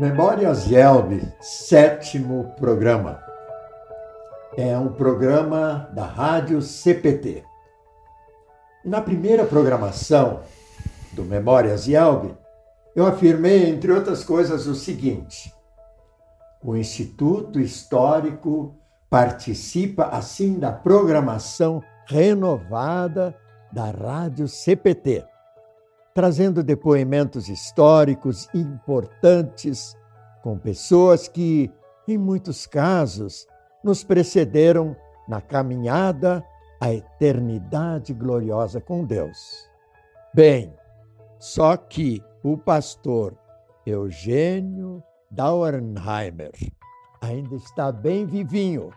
Memórias 0.00 0.66
Yelb, 0.66 1.30
sétimo 1.42 2.54
programa. 2.58 3.22
É 4.56 4.78
um 4.78 4.88
programa 4.94 5.90
da 5.92 6.06
Rádio 6.06 6.62
CPT. 6.62 7.44
Na 8.82 9.02
primeira 9.02 9.44
programação 9.44 10.40
do 11.12 11.22
Memórias 11.22 11.86
Yelb, 11.86 12.34
eu 12.96 13.06
afirmei, 13.06 13.68
entre 13.68 13.92
outras 13.92 14.24
coisas, 14.24 14.66
o 14.66 14.74
seguinte: 14.74 15.54
o 16.64 16.74
Instituto 16.74 17.60
Histórico 17.60 18.74
participa, 19.10 20.04
assim, 20.04 20.58
da 20.58 20.72
programação 20.72 21.82
renovada 22.06 23.36
da 23.70 23.90
Rádio 23.90 24.48
CPT 24.48 25.26
trazendo 26.14 26.62
depoimentos 26.62 27.48
históricos 27.48 28.48
importantes 28.52 29.96
com 30.42 30.58
pessoas 30.58 31.28
que, 31.28 31.70
em 32.06 32.18
muitos 32.18 32.66
casos, 32.66 33.46
nos 33.82 34.04
precederam 34.04 34.96
na 35.28 35.40
caminhada 35.40 36.44
à 36.80 36.92
eternidade 36.92 38.12
gloriosa 38.12 38.80
com 38.80 39.04
Deus. 39.04 39.68
Bem, 40.34 40.74
só 41.38 41.76
que 41.76 42.22
o 42.42 42.56
pastor 42.56 43.36
Eugênio 43.84 45.02
Dauernheimer 45.30 46.52
ainda 47.20 47.54
está 47.54 47.92
bem 47.92 48.26
vivinho, 48.26 48.90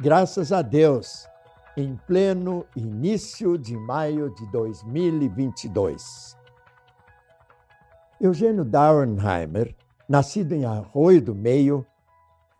graças 0.00 0.52
a 0.52 0.62
Deus 0.62 1.28
em 1.76 1.94
pleno 2.06 2.64
início 2.74 3.58
de 3.58 3.76
maio 3.76 4.30
de 4.34 4.50
2022. 4.50 6.36
Eugênio 8.18 8.64
Dauernheimer, 8.64 9.76
nascido 10.08 10.52
em 10.52 10.64
Arroio 10.64 11.20
do 11.20 11.34
Meio, 11.34 11.84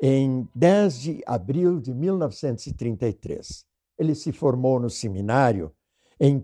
em 0.00 0.48
10 0.54 1.00
de 1.00 1.22
abril 1.26 1.80
de 1.80 1.92
1933. 1.94 3.64
Ele 3.98 4.14
se 4.14 4.30
formou 4.32 4.78
no 4.78 4.90
seminário 4.90 5.72
em 6.20 6.36
1 6.36 6.42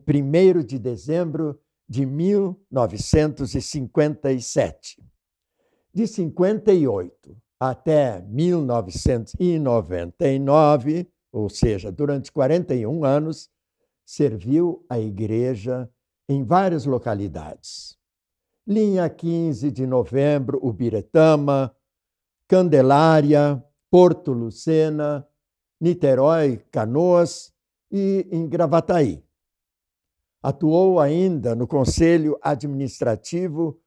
de 0.65 0.79
dezembro 0.79 1.61
de 1.89 2.05
1957. 2.07 5.03
De 5.95 6.07
58 6.07 7.37
até 7.61 8.23
1999, 8.23 11.07
ou 11.31 11.49
seja, 11.49 11.93
durante 11.93 12.33
41 12.33 13.05
anos, 13.05 13.51
serviu 14.05 14.85
a 14.89 14.99
igreja 14.99 15.89
em 16.29 16.43
várias 16.43 16.85
localidades. 16.87 17.97
Linha 18.67 19.11
15 19.11 19.73
de 19.73 19.85
novembro, 19.87 20.61
Ubiretama, 20.63 21.75
Candelária, 22.47 23.63
Porto 23.91 24.33
Lucena, 24.33 25.27
Niterói, 25.81 26.65
Canoas 26.71 27.53
e 27.91 28.29
em 28.31 28.49
Gravataí. 28.49 29.25
Atuou 30.41 31.01
ainda 31.01 31.57
no 31.57 31.67
Conselho 31.67 32.39
Administrativo 32.41 33.81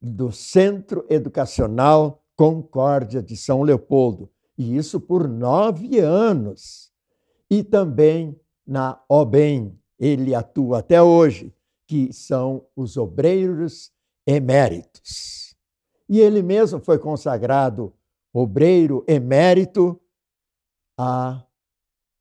do 0.00 0.32
Centro 0.32 1.04
Educacional 1.10 2.24
Concórdia 2.34 3.22
de 3.22 3.36
São 3.36 3.62
Leopoldo, 3.62 4.30
e 4.56 4.74
isso 4.76 5.00
por 5.00 5.28
nove 5.28 5.98
anos. 5.98 6.90
E 7.50 7.62
também 7.62 8.40
na 8.66 9.02
OBEM, 9.06 9.78
ele 9.98 10.34
atua 10.34 10.78
até 10.78 11.00
hoje, 11.02 11.54
que 11.86 12.12
são 12.12 12.66
os 12.74 12.96
obreiros 12.96 13.93
eméritos. 14.26 15.54
E 16.08 16.20
ele 16.20 16.42
mesmo 16.42 16.80
foi 16.80 16.98
consagrado 16.98 17.92
obreiro 18.32 19.04
emérito 19.06 20.00
há 20.98 21.44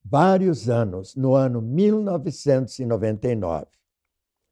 vários 0.03 0.69
anos, 0.69 1.15
no 1.15 1.33
ano 1.33 1.59
1999. 1.61 3.67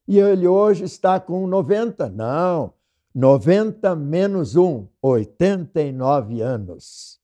E 0.08 0.18
ele 0.18 0.48
hoje 0.48 0.84
está 0.84 1.20
com 1.20 1.46
90, 1.46 2.08
não, 2.10 2.74
90 3.14 3.94
menos 3.94 4.56
1, 4.56 4.88
89 5.00 6.40
anos. 6.40 7.20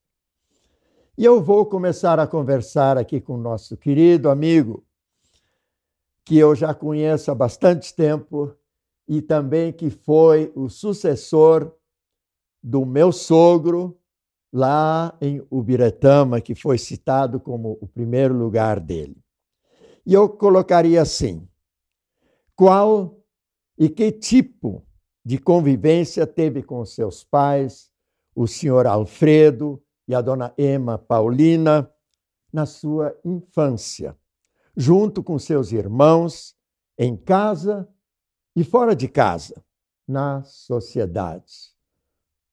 E 1.17 1.25
eu 1.25 1.43
vou 1.43 1.65
começar 1.65 2.17
a 2.19 2.27
conversar 2.27 2.97
aqui 2.97 3.19
com 3.19 3.33
o 3.33 3.41
nosso 3.41 3.75
querido 3.75 4.29
amigo, 4.29 4.85
que 6.23 6.37
eu 6.37 6.55
já 6.55 6.73
conheço 6.73 7.29
há 7.29 7.35
bastante 7.35 7.93
tempo 7.93 8.55
e 9.09 9.23
também 9.23 9.73
que 9.73 9.89
foi 9.89 10.53
o 10.55 10.69
sucessor 10.69 11.75
do 12.61 12.85
meu 12.85 13.11
sogro 13.11 13.99
lá 14.53 15.17
em 15.19 15.43
Ubiretama, 15.49 16.39
que 16.39 16.53
foi 16.53 16.77
citado 16.77 17.39
como 17.39 17.75
o 17.81 17.87
primeiro 17.87 18.35
lugar 18.35 18.79
dele. 18.79 19.17
E 20.05 20.13
eu 20.13 20.29
colocaria 20.29 21.01
assim: 21.01 21.49
qual 22.55 23.19
e 23.75 23.89
que 23.89 24.11
tipo 24.11 24.85
de 25.25 25.39
convivência 25.39 26.27
teve 26.27 26.61
com 26.61 26.85
seus 26.85 27.23
pais, 27.23 27.89
o 28.35 28.45
senhor 28.45 28.85
Alfredo 28.85 29.81
e 30.07 30.13
a 30.13 30.21
dona 30.21 30.53
Emma 30.55 30.99
Paulina 30.99 31.91
na 32.53 32.67
sua 32.67 33.17
infância, 33.25 34.15
junto 34.77 35.23
com 35.23 35.39
seus 35.39 35.71
irmãos, 35.71 36.55
em 36.97 37.17
casa 37.17 37.87
e 38.55 38.63
fora 38.63 38.95
de 38.95 39.07
casa, 39.07 39.63
na 40.07 40.43
sociedade. 40.43 41.73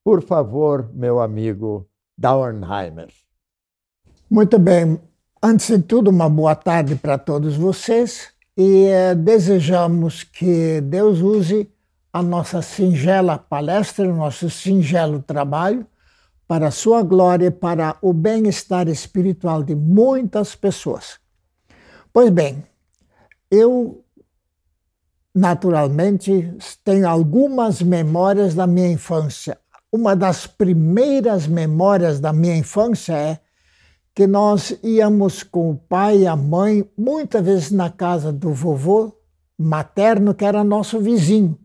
Por 0.03 0.21
favor, 0.21 0.89
meu 0.93 1.19
amigo 1.19 1.89
Dauernheimer. 2.17 3.11
Muito 4.29 4.57
bem. 4.59 4.99
Antes 5.41 5.67
de 5.67 5.79
tudo, 5.83 6.09
uma 6.09 6.29
boa 6.29 6.55
tarde 6.55 6.95
para 6.95 7.17
todos 7.17 7.55
vocês 7.55 8.29
e 8.57 8.85
eh, 8.85 9.13
desejamos 9.13 10.23
que 10.23 10.81
Deus 10.81 11.19
use 11.19 11.71
a 12.11 12.23
nossa 12.23 12.61
singela 12.61 13.37
palestra, 13.37 14.09
o 14.09 14.15
nosso 14.15 14.49
singelo 14.49 15.21
trabalho 15.21 15.85
para 16.47 16.67
a 16.67 16.71
sua 16.71 17.03
glória 17.03 17.47
e 17.47 17.51
para 17.51 17.97
o 18.01 18.13
bem-estar 18.13 18.87
espiritual 18.87 19.61
de 19.61 19.75
muitas 19.75 20.55
pessoas. 20.55 21.19
Pois 22.11 22.29
bem, 22.29 22.63
eu 23.51 24.03
naturalmente 25.37 26.51
tenho 26.83 27.07
algumas 27.07 27.79
memórias 27.79 28.55
da 28.55 28.65
minha 28.65 28.89
infância. 28.89 29.59
Uma 29.91 30.15
das 30.15 30.47
primeiras 30.47 31.45
memórias 31.45 32.19
da 32.19 32.33
minha 32.33 32.57
infância 32.57 33.13
é 33.13 33.39
que 34.15 34.25
nós 34.25 34.77
íamos 34.83 35.43
com 35.43 35.69
o 35.69 35.75
pai 35.77 36.21
e 36.21 36.27
a 36.27 36.35
mãe, 36.35 36.89
muitas 36.97 37.45
vezes 37.45 37.71
na 37.71 37.87
casa 37.87 38.33
do 38.33 38.51
vovô 38.51 39.13
materno, 39.55 40.33
que 40.33 40.43
era 40.43 40.63
nosso 40.63 40.99
vizinho. 40.99 41.55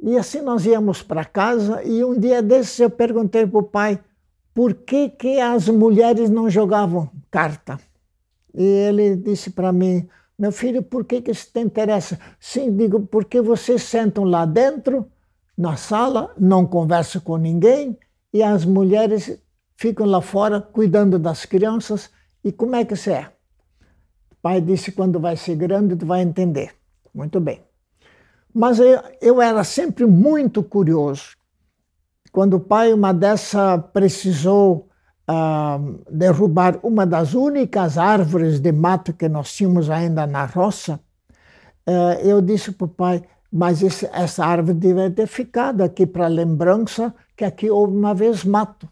E 0.00 0.16
assim 0.16 0.40
nós 0.40 0.64
íamos 0.64 1.02
para 1.02 1.24
casa 1.24 1.82
e 1.82 2.04
um 2.04 2.16
dia 2.16 2.40
desses 2.40 2.78
eu 2.78 2.88
perguntei 2.88 3.44
para 3.44 3.58
o 3.58 3.64
pai 3.64 3.98
por 4.54 4.72
que, 4.72 5.08
que 5.08 5.40
as 5.40 5.68
mulheres 5.68 6.30
não 6.30 6.48
jogavam 6.48 7.10
carta. 7.28 7.76
E 8.54 8.62
ele 8.62 9.16
disse 9.16 9.50
para 9.50 9.72
mim, 9.72 10.08
meu 10.38 10.52
filho, 10.52 10.82
por 10.82 11.04
que, 11.04 11.22
que 11.22 11.30
isso 11.30 11.50
te 11.52 11.60
interessa? 11.60 12.18
Sim, 12.38 12.76
digo, 12.76 13.06
porque 13.06 13.40
vocês 13.40 13.82
sentam 13.82 14.24
lá 14.24 14.44
dentro, 14.44 15.10
na 15.56 15.76
sala, 15.76 16.34
não 16.38 16.66
conversam 16.66 17.20
com 17.22 17.36
ninguém 17.38 17.98
e 18.32 18.42
as 18.42 18.64
mulheres 18.64 19.40
ficam 19.76 20.06
lá 20.06 20.20
fora 20.20 20.60
cuidando 20.60 21.18
das 21.18 21.46
crianças. 21.46 22.10
E 22.44 22.52
como 22.52 22.76
é 22.76 22.84
que 22.84 22.94
isso 22.94 23.08
é? 23.08 23.32
O 24.30 24.36
pai 24.42 24.60
disse, 24.60 24.92
quando 24.92 25.18
vai 25.18 25.36
ser 25.36 25.56
grande, 25.56 25.96
tu 25.96 26.04
vai 26.04 26.20
entender. 26.20 26.74
Muito 27.14 27.40
bem. 27.40 27.62
Mas 28.52 28.78
eu, 28.78 29.02
eu 29.20 29.40
era 29.40 29.64
sempre 29.64 30.04
muito 30.04 30.62
curioso. 30.62 31.36
Quando 32.30 32.54
o 32.54 32.60
pai, 32.60 32.92
uma 32.92 33.12
dessa, 33.12 33.78
precisou 33.78 34.88
uh, 35.28 36.00
derrubar 36.10 36.78
uma 36.82 37.06
das 37.06 37.34
únicas 37.34 37.98
árvores 37.98 38.60
de 38.60 38.72
mato 38.72 39.12
que 39.12 39.28
nós 39.28 39.52
tínhamos 39.52 39.90
ainda 39.90 40.26
na 40.26 40.44
roça, 40.44 41.00
uh, 41.88 42.20
eu 42.22 42.40
disse 42.40 42.72
para 42.72 42.84
o 42.84 42.88
pai, 42.88 43.22
mas 43.52 43.82
esse, 43.82 44.06
essa 44.12 44.44
árvore 44.44 44.78
deve 44.78 45.10
ter 45.10 45.26
ficado 45.26 45.82
aqui 45.82 46.06
para 46.06 46.26
lembrança 46.26 47.14
que 47.36 47.44
aqui 47.44 47.70
houve 47.70 47.96
uma 47.96 48.14
vez 48.14 48.44
mato. 48.44 48.88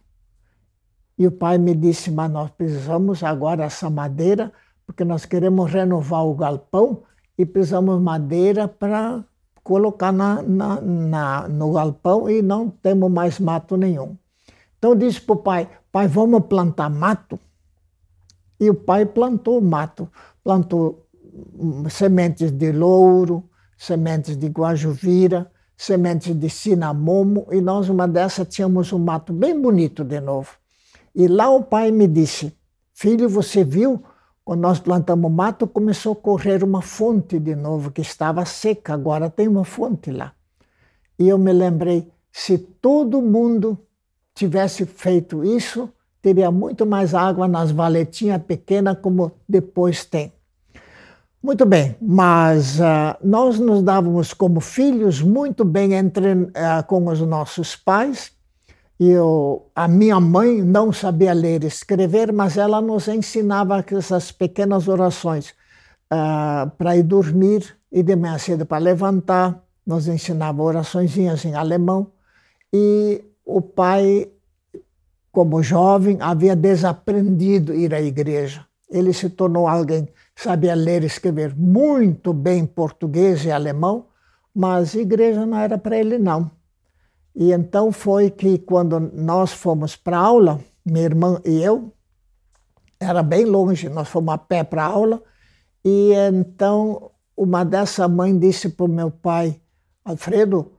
E 1.19 1.27
o 1.27 1.33
pai 1.33 1.59
me 1.59 1.75
disse, 1.75 2.11
mas 2.11 2.31
nós 2.31 2.51
precisamos 2.51 3.23
agora 3.23 3.65
essa 3.65 3.89
madeira, 3.89 4.53
porque 4.87 5.05
nós 5.05 5.25
queremos 5.25 5.71
renovar 5.71 6.25
o 6.25 6.35
galpão 6.35 7.03
e 7.39 7.47
precisamos 7.47 8.01
madeira 8.01 8.67
para 8.67 9.25
colocar 9.63 10.13
na, 10.13 10.43
na, 10.43 10.81
na, 10.81 11.49
no 11.49 11.73
galpão 11.73 12.29
e 12.29 12.43
não 12.43 12.69
temos 12.69 13.11
mais 13.11 13.39
mato 13.39 13.77
nenhum. 13.77 14.17
Então 14.79 14.95
disse 14.95 15.21
para 15.21 15.33
o 15.33 15.39
pai, 15.39 15.69
pai, 15.94 16.08
vamos 16.08 16.46
plantar 16.46 16.91
mato? 16.91 17.38
E 18.58 18.69
o 18.69 18.75
pai 18.75 19.06
plantou 19.06 19.61
mato, 19.61 20.11
plantou 20.43 21.06
hum, 21.56 21.88
sementes 21.88 22.50
de 22.50 22.73
louro, 22.73 23.49
sementes 23.79 24.37
de 24.37 24.49
guajuvira, 24.49 25.49
sementes 25.76 26.35
de 26.35 26.50
cinamomo, 26.50 27.46
e 27.52 27.61
nós, 27.61 27.88
uma 27.88 28.08
dessa, 28.08 28.44
tínhamos 28.44 28.93
um 28.93 28.99
mato 28.99 29.32
bem 29.32 29.61
bonito 29.61 30.02
de 30.02 30.20
novo. 30.20 30.50
E 31.14 31.29
lá 31.29 31.49
o 31.49 31.62
pai 31.62 31.93
me 31.93 32.08
disse: 32.08 32.52
Filho, 32.93 33.29
você 33.29 33.62
viu? 33.62 34.02
Quando 34.44 34.62
nós 34.62 34.81
plantamos 34.81 35.31
mato, 35.31 35.64
começou 35.64 36.14
a 36.14 36.17
correr 36.17 36.64
uma 36.64 36.82
fonte 36.82 37.38
de 37.38 37.55
novo, 37.55 37.93
que 37.93 38.00
estava 38.00 38.44
seca, 38.44 38.94
agora 38.94 39.31
tem 39.31 39.47
uma 39.47 39.64
fonte 39.64 40.11
lá. 40.11 40.32
E 41.17 41.29
eu 41.29 41.38
me 41.38 41.52
lembrei: 41.52 42.11
se 42.32 42.58
todo 42.58 43.23
mundo 43.23 43.79
tivesse 44.35 44.85
feito 44.85 45.45
isso, 45.45 45.89
teria 46.21 46.51
muito 46.51 46.85
mais 46.85 47.15
água 47.15 47.47
nas 47.47 47.71
valetinhas 47.71 48.43
pequenas, 48.43 48.99
como 49.01 49.33
depois 49.49 50.05
tem. 50.05 50.33
Muito 51.43 51.67
bem, 51.67 51.95
mas 52.01 52.81
uh, 52.81 53.15
nós 53.23 53.59
nos 53.59 53.83
dávamos 53.83 54.33
como 54.33 54.61
filhos 54.61 55.21
muito 55.21 55.63
bem 55.63 55.93
entre, 55.93 56.33
uh, 56.33 56.51
com 56.87 57.07
os 57.07 57.21
nossos 57.21 57.77
pais. 57.77 58.33
Eu, 58.99 59.71
a 59.75 59.87
minha 59.87 60.19
mãe 60.19 60.63
não 60.63 60.91
sabia 60.91 61.35
ler 61.35 61.63
e 61.63 61.67
escrever, 61.67 62.33
mas 62.33 62.57
ela 62.57 62.81
nos 62.81 63.09
ensinava 63.09 63.85
essas 63.91 64.33
pequenas 64.33 64.89
orações 64.89 65.51
uh, 66.11 66.71
para 66.79 66.97
ir 66.97 67.03
dormir 67.03 67.77
e 67.93 68.03
de 68.03 68.17
manhã 68.17 68.39
cedo 68.39 68.65
para 68.65 68.79
levantar. 68.79 69.63
Nos 69.87 70.09
ensinava 70.09 70.63
oraçõezinhas 70.63 71.45
em 71.45 71.55
alemão. 71.55 72.11
E 72.73 73.23
o 73.44 73.61
pai, 73.61 74.31
como 75.31 75.62
jovem, 75.62 76.19
havia 76.20 76.55
desaprendido 76.56 77.75
ir 77.75 77.94
à 77.94 78.00
igreja. 78.00 78.64
Ele 78.91 79.12
se 79.12 79.29
tornou 79.29 79.67
alguém 79.67 80.08
sabia 80.37 80.75
ler 80.75 81.02
e 81.02 81.06
escrever 81.06 81.55
muito 81.56 82.32
bem 82.32 82.67
português 82.67 83.44
e 83.44 83.50
alemão, 83.50 84.06
mas 84.55 84.94
igreja 84.94 85.46
não 85.46 85.58
era 85.58 85.79
para 85.79 85.96
ele, 85.96 86.19
não. 86.19 86.50
E 87.35 87.52
então 87.52 87.93
foi 87.93 88.31
que 88.31 88.58
quando 88.58 89.00
nós 89.00 89.52
fomos 89.52 89.97
para 89.97 90.19
aula, 90.19 90.61
minha 90.85 91.05
irmã 91.05 91.40
e 91.44 91.62
eu, 91.62 91.93
era 92.99 93.23
bem 93.23 93.44
longe, 93.44 93.88
nós 93.88 94.08
fomos 94.08 94.35
a 94.35 94.38
pé 94.38 94.62
para 94.62 94.85
aula, 94.85 95.23
e 95.85 96.12
então 96.12 97.11
uma 97.37 97.64
dessa 97.64 98.06
mãe 98.06 98.37
disse 98.38 98.69
para 98.69 98.87
o 98.87 98.88
meu 98.88 99.11
pai, 99.11 99.61
Alfredo, 100.05 100.73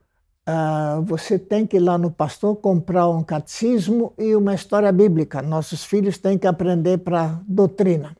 uh, 0.46 1.02
você 1.02 1.38
tem 1.38 1.66
que 1.66 1.76
ir 1.76 1.80
lá 1.80 1.98
no 1.98 2.10
pastor 2.10 2.56
comprar 2.56 3.08
um 3.08 3.22
catecismo 3.22 4.12
e 4.18 4.34
uma 4.34 4.54
história 4.54 4.90
bíblica. 4.92 5.42
Nossos 5.42 5.84
filhos 5.84 6.18
têm 6.18 6.38
que 6.38 6.46
aprender 6.46 6.98
para 6.98 7.40
doutrina. 7.46 8.16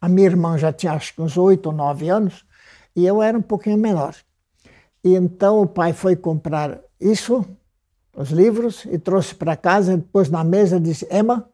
A 0.00 0.08
minha 0.08 0.26
irmã 0.26 0.56
já 0.56 0.72
tinha 0.72 0.92
acho 0.92 1.14
que 1.14 1.22
uns 1.22 1.36
oito 1.36 1.66
ou 1.66 1.72
nove 1.72 2.08
anos 2.08 2.44
e 2.94 3.06
eu 3.06 3.22
era 3.22 3.36
um 3.36 3.42
pouquinho 3.42 3.78
menor. 3.78 4.14
E 5.02 5.14
então 5.14 5.62
o 5.62 5.66
pai 5.66 5.92
foi 5.92 6.16
comprar 6.16 6.78
isso, 7.00 7.44
os 8.14 8.30
livros, 8.30 8.84
e 8.86 8.98
trouxe 8.98 9.34
para 9.34 9.56
casa, 9.56 9.94
e 9.94 9.98
pôs 9.98 10.28
na 10.28 10.44
mesa 10.44 10.78
disse: 10.78 11.08
Emma, 11.10 11.48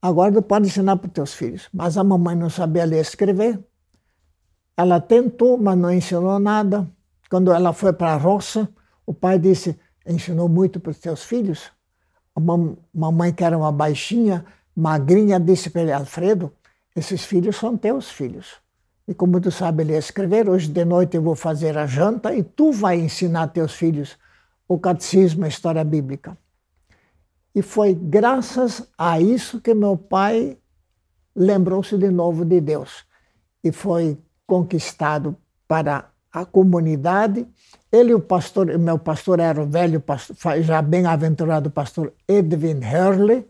agora 0.00 0.32
tu 0.32 0.42
pode 0.42 0.66
ensinar 0.66 0.96
para 0.96 1.08
os 1.08 1.12
teus 1.12 1.34
filhos. 1.34 1.68
Mas 1.72 1.96
a 1.96 2.04
mamãe 2.04 2.36
não 2.36 2.50
sabia 2.50 2.84
ler 2.84 2.98
e 2.98 3.00
escrever. 3.00 3.58
Ela 4.76 5.00
tentou, 5.00 5.56
mas 5.56 5.78
não 5.78 5.90
ensinou 5.90 6.38
nada. 6.38 6.86
Quando 7.30 7.50
ela 7.50 7.72
foi 7.72 7.92
para 7.92 8.12
a 8.12 8.16
roça, 8.16 8.68
o 9.06 9.14
pai 9.14 9.38
disse: 9.38 9.78
ensinou 10.06 10.48
muito 10.48 10.80
para 10.80 10.90
os 10.90 10.98
teus 10.98 11.22
filhos. 11.22 11.70
A 12.34 12.40
mamãe, 12.94 13.32
que 13.32 13.44
era 13.44 13.56
uma 13.56 13.72
baixinha, 13.72 14.44
magrinha, 14.74 15.40
disse 15.40 15.70
para 15.70 15.82
ele: 15.82 15.92
Alfredo, 15.92 16.52
esses 16.94 17.24
filhos 17.24 17.56
são 17.56 17.76
teus 17.76 18.10
filhos. 18.10 18.56
E 19.08 19.14
como 19.14 19.40
tu 19.40 19.50
sabe 19.50 19.84
ler 19.84 19.94
e 19.94 19.98
escrever, 19.98 20.48
hoje 20.48 20.68
de 20.68 20.84
noite 20.84 21.16
eu 21.16 21.22
vou 21.22 21.36
fazer 21.36 21.78
a 21.78 21.86
janta 21.86 22.34
e 22.34 22.42
tu 22.42 22.72
vai 22.72 22.98
ensinar 22.98 23.48
teus 23.48 23.72
filhos 23.72 24.18
o 24.68 24.78
catecismo, 24.78 25.44
a 25.44 25.48
história 25.48 25.84
bíblica. 25.84 26.36
E 27.54 27.62
foi 27.62 27.94
graças 27.94 28.86
a 28.98 29.20
isso 29.20 29.60
que 29.60 29.72
meu 29.72 29.96
pai 29.96 30.58
lembrou-se 31.34 31.96
de 31.96 32.10
novo 32.10 32.44
de 32.44 32.60
Deus 32.60 33.04
e 33.62 33.70
foi 33.70 34.18
conquistado 34.46 35.36
para 35.68 36.10
a 36.32 36.44
comunidade. 36.44 37.46
Ele, 37.96 38.12
o 38.12 38.20
pastor, 38.20 38.66
meu 38.78 38.98
pastor 38.98 39.40
era 39.40 39.62
o 39.62 39.66
velho, 39.66 40.00
pastor, 40.00 40.36
já 40.60 40.82
bem 40.82 41.06
aventurado 41.06 41.70
pastor 41.70 42.12
Edwin 42.28 42.80
Hurley, 42.84 43.46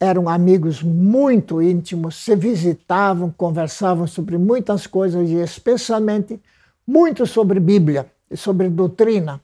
eram 0.00 0.26
amigos 0.26 0.82
muito 0.82 1.60
íntimos, 1.60 2.16
se 2.16 2.34
visitavam, 2.34 3.30
conversavam 3.30 4.06
sobre 4.06 4.38
muitas 4.38 4.86
coisas 4.86 5.28
e 5.28 5.34
especialmente 5.34 6.40
muito 6.86 7.26
sobre 7.26 7.60
Bíblia 7.60 8.06
e 8.30 8.38
sobre 8.38 8.70
doutrina. 8.70 9.38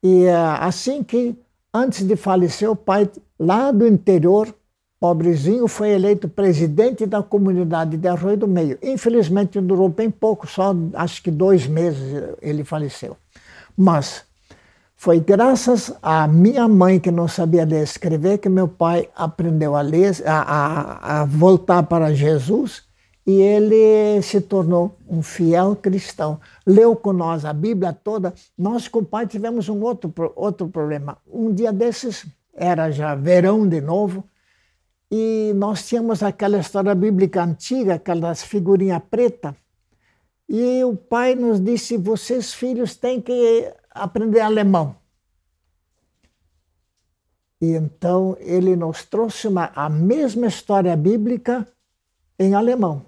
E 0.00 0.26
eh, 0.26 0.34
assim 0.60 1.02
que, 1.02 1.36
antes 1.74 2.06
de 2.06 2.14
falecer, 2.14 2.70
o 2.70 2.76
pai, 2.76 3.10
lá 3.36 3.72
do 3.72 3.88
interior, 3.88 4.54
pobrezinho, 5.06 5.68
foi 5.68 5.90
eleito 5.90 6.28
presidente 6.28 7.06
da 7.06 7.22
comunidade 7.22 7.96
de 7.96 8.08
Arroio 8.08 8.36
do 8.36 8.48
Meio. 8.48 8.76
Infelizmente 8.82 9.60
durou 9.60 9.88
bem 9.88 10.10
pouco, 10.10 10.48
só 10.48 10.74
acho 10.94 11.22
que 11.22 11.30
dois 11.30 11.64
meses 11.68 12.34
ele 12.42 12.64
faleceu. 12.64 13.16
Mas 13.76 14.24
foi 14.96 15.20
graças 15.20 15.94
à 16.02 16.26
minha 16.26 16.66
mãe, 16.66 16.98
que 16.98 17.12
não 17.12 17.28
sabia 17.28 17.64
ler 17.64 17.82
e 17.82 17.84
escrever, 17.84 18.38
que 18.38 18.48
meu 18.48 18.66
pai 18.66 19.08
aprendeu 19.14 19.76
a 19.76 19.80
ler, 19.80 20.12
a, 20.26 20.40
a, 20.40 21.20
a 21.20 21.24
voltar 21.24 21.84
para 21.84 22.12
Jesus 22.12 22.82
e 23.24 23.40
ele 23.40 24.20
se 24.22 24.40
tornou 24.40 24.96
um 25.08 25.22
fiel 25.22 25.76
cristão. 25.76 26.40
Leu 26.66 26.96
com 26.96 27.12
nós 27.12 27.44
a 27.44 27.52
Bíblia 27.52 27.92
toda. 27.92 28.34
Nós 28.58 28.88
com 28.88 28.98
o 28.98 29.04
pai 29.04 29.24
tivemos 29.28 29.68
um 29.68 29.80
outro, 29.82 30.12
outro 30.34 30.66
problema. 30.66 31.16
Um 31.32 31.52
dia 31.52 31.72
desses, 31.72 32.26
era 32.52 32.90
já 32.90 33.14
verão 33.14 33.68
de 33.68 33.80
novo, 33.80 34.24
e 35.10 35.52
nós 35.54 35.86
tínhamos 35.86 36.22
aquela 36.22 36.58
história 36.58 36.94
bíblica 36.94 37.42
antiga, 37.42 37.94
aquelas 37.94 38.42
figurinhas 38.42 39.02
preta. 39.10 39.56
E 40.48 40.82
o 40.84 40.96
pai 40.96 41.34
nos 41.34 41.60
disse: 41.60 41.96
vocês, 41.96 42.52
filhos, 42.52 42.96
têm 42.96 43.20
que 43.20 43.72
aprender 43.90 44.40
alemão. 44.40 44.96
E 47.60 47.72
então 47.72 48.36
ele 48.40 48.76
nos 48.76 49.04
trouxe 49.04 49.48
uma, 49.48 49.72
a 49.74 49.88
mesma 49.88 50.46
história 50.46 50.94
bíblica 50.96 51.66
em 52.38 52.54
alemão. 52.54 53.06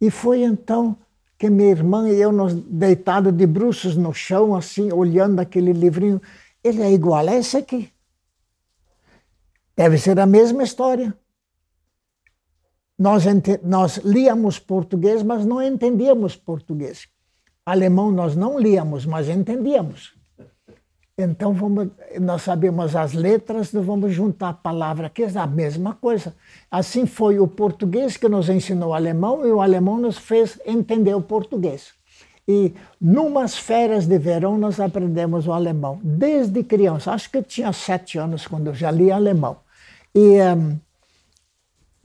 E 0.00 0.10
foi 0.10 0.42
então 0.42 0.96
que 1.38 1.48
minha 1.48 1.70
irmã 1.70 2.08
e 2.08 2.20
eu, 2.20 2.32
nos 2.32 2.54
deitados 2.54 3.32
de 3.32 3.46
bruços 3.46 3.96
no 3.96 4.12
chão, 4.12 4.54
assim, 4.54 4.92
olhando 4.92 5.40
aquele 5.40 5.72
livrinho, 5.72 6.20
ele 6.62 6.82
é 6.82 6.92
igual 6.92 7.26
a 7.26 7.34
esse 7.36 7.56
aqui. 7.56 7.93
Deve 9.76 9.98
ser 9.98 10.18
a 10.20 10.26
mesma 10.26 10.62
história. 10.62 11.16
Nós, 12.98 13.24
nós 13.62 13.96
líamos 13.98 14.58
português, 14.58 15.22
mas 15.22 15.44
não 15.44 15.60
entendíamos 15.60 16.36
português. 16.36 17.08
Alemão 17.66 18.12
nós 18.12 18.36
não 18.36 18.58
líamos, 18.58 19.04
mas 19.04 19.28
entendíamos. 19.28 20.14
Então 21.16 21.52
vamos, 21.52 21.88
nós 22.20 22.42
sabemos 22.42 22.96
as 22.96 23.12
letras, 23.12 23.72
vamos 23.72 24.12
juntar 24.12 24.48
a 24.48 24.52
palavra, 24.52 25.08
que 25.08 25.22
é 25.22 25.38
a 25.38 25.46
mesma 25.46 25.94
coisa. 25.94 26.34
Assim 26.68 27.06
foi 27.06 27.38
o 27.38 27.46
português 27.46 28.16
que 28.16 28.28
nos 28.28 28.48
ensinou 28.48 28.90
o 28.90 28.94
alemão 28.94 29.46
e 29.46 29.52
o 29.52 29.60
alemão 29.60 29.98
nos 29.98 30.18
fez 30.18 30.58
entender 30.66 31.14
o 31.14 31.22
português. 31.22 31.92
E 32.46 32.74
numas 33.00 33.56
férias 33.56 34.06
de 34.06 34.18
verão 34.18 34.58
nós 34.58 34.78
aprendemos 34.78 35.46
o 35.46 35.52
alemão, 35.52 36.00
desde 36.02 36.62
criança. 36.62 37.12
Acho 37.12 37.30
que 37.30 37.38
eu 37.38 37.42
tinha 37.42 37.72
sete 37.72 38.18
anos 38.18 38.46
quando 38.46 38.66
eu 38.66 38.74
já 38.74 38.90
li 38.90 39.10
alemão. 39.10 39.63
E 40.14 40.40
um, 40.42 40.78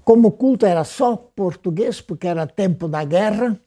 como 0.03 0.29
o 0.29 0.31
culto 0.31 0.65
era 0.65 0.83
só 0.83 1.15
português, 1.15 2.01
porque 2.01 2.27
era 2.27 2.47
tempo 2.47 2.87
da 2.87 3.03
guerra, 3.03 3.59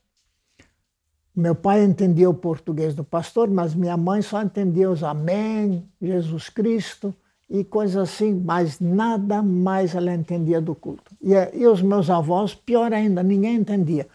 meu 1.34 1.54
pai 1.54 1.82
entendia 1.84 2.28
o 2.28 2.34
português 2.34 2.94
do 2.94 3.04
pastor, 3.04 3.48
mas 3.48 3.74
minha 3.74 3.96
mãe 3.96 4.20
só 4.20 4.42
entendia 4.42 4.90
os 4.90 5.02
Amém, 5.02 5.88
Jesus 6.00 6.50
Cristo 6.50 7.14
e 7.48 7.62
coisas 7.64 8.10
assim, 8.10 8.34
mas 8.34 8.80
nada 8.80 9.42
mais 9.42 9.94
ela 9.94 10.12
entendia 10.12 10.60
do 10.60 10.74
culto. 10.74 11.14
E, 11.20 11.32
e 11.54 11.66
os 11.66 11.80
meus 11.80 12.10
avós, 12.10 12.54
pior 12.54 12.92
ainda, 12.92 13.22
ninguém 13.22 13.56
entendia. 13.56 14.08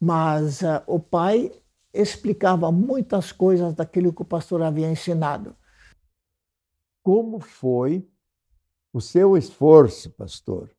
Mas 0.00 0.62
uh, 0.62 0.82
o 0.86 0.98
pai 0.98 1.52
explicava 1.94 2.72
muitas 2.72 3.32
coisas 3.32 3.74
daquilo 3.74 4.12
que 4.12 4.22
o 4.22 4.24
pastor 4.24 4.62
havia 4.62 4.90
ensinado. 4.90 5.54
Como 7.02 7.38
foi 7.38 8.06
o 8.92 9.00
seu 9.00 9.36
esforço, 9.36 10.10
pastor, 10.10 10.70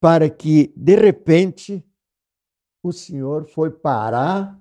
para 0.00 0.28
que, 0.28 0.72
de 0.76 0.94
repente, 0.96 1.84
o 2.82 2.92
senhor 2.92 3.46
foi 3.46 3.70
parar 3.70 4.58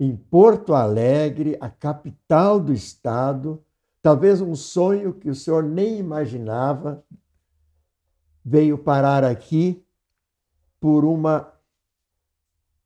em 0.00 0.16
Porto 0.16 0.74
Alegre, 0.74 1.56
a 1.60 1.68
capital 1.68 2.60
do 2.60 2.72
estado, 2.72 3.62
talvez 4.00 4.40
um 4.40 4.54
sonho 4.54 5.12
que 5.12 5.28
o 5.28 5.34
senhor 5.34 5.62
nem 5.62 5.98
imaginava, 5.98 7.04
veio 8.44 8.78
parar 8.78 9.24
aqui 9.24 9.84
por 10.80 11.04
uma 11.04 11.52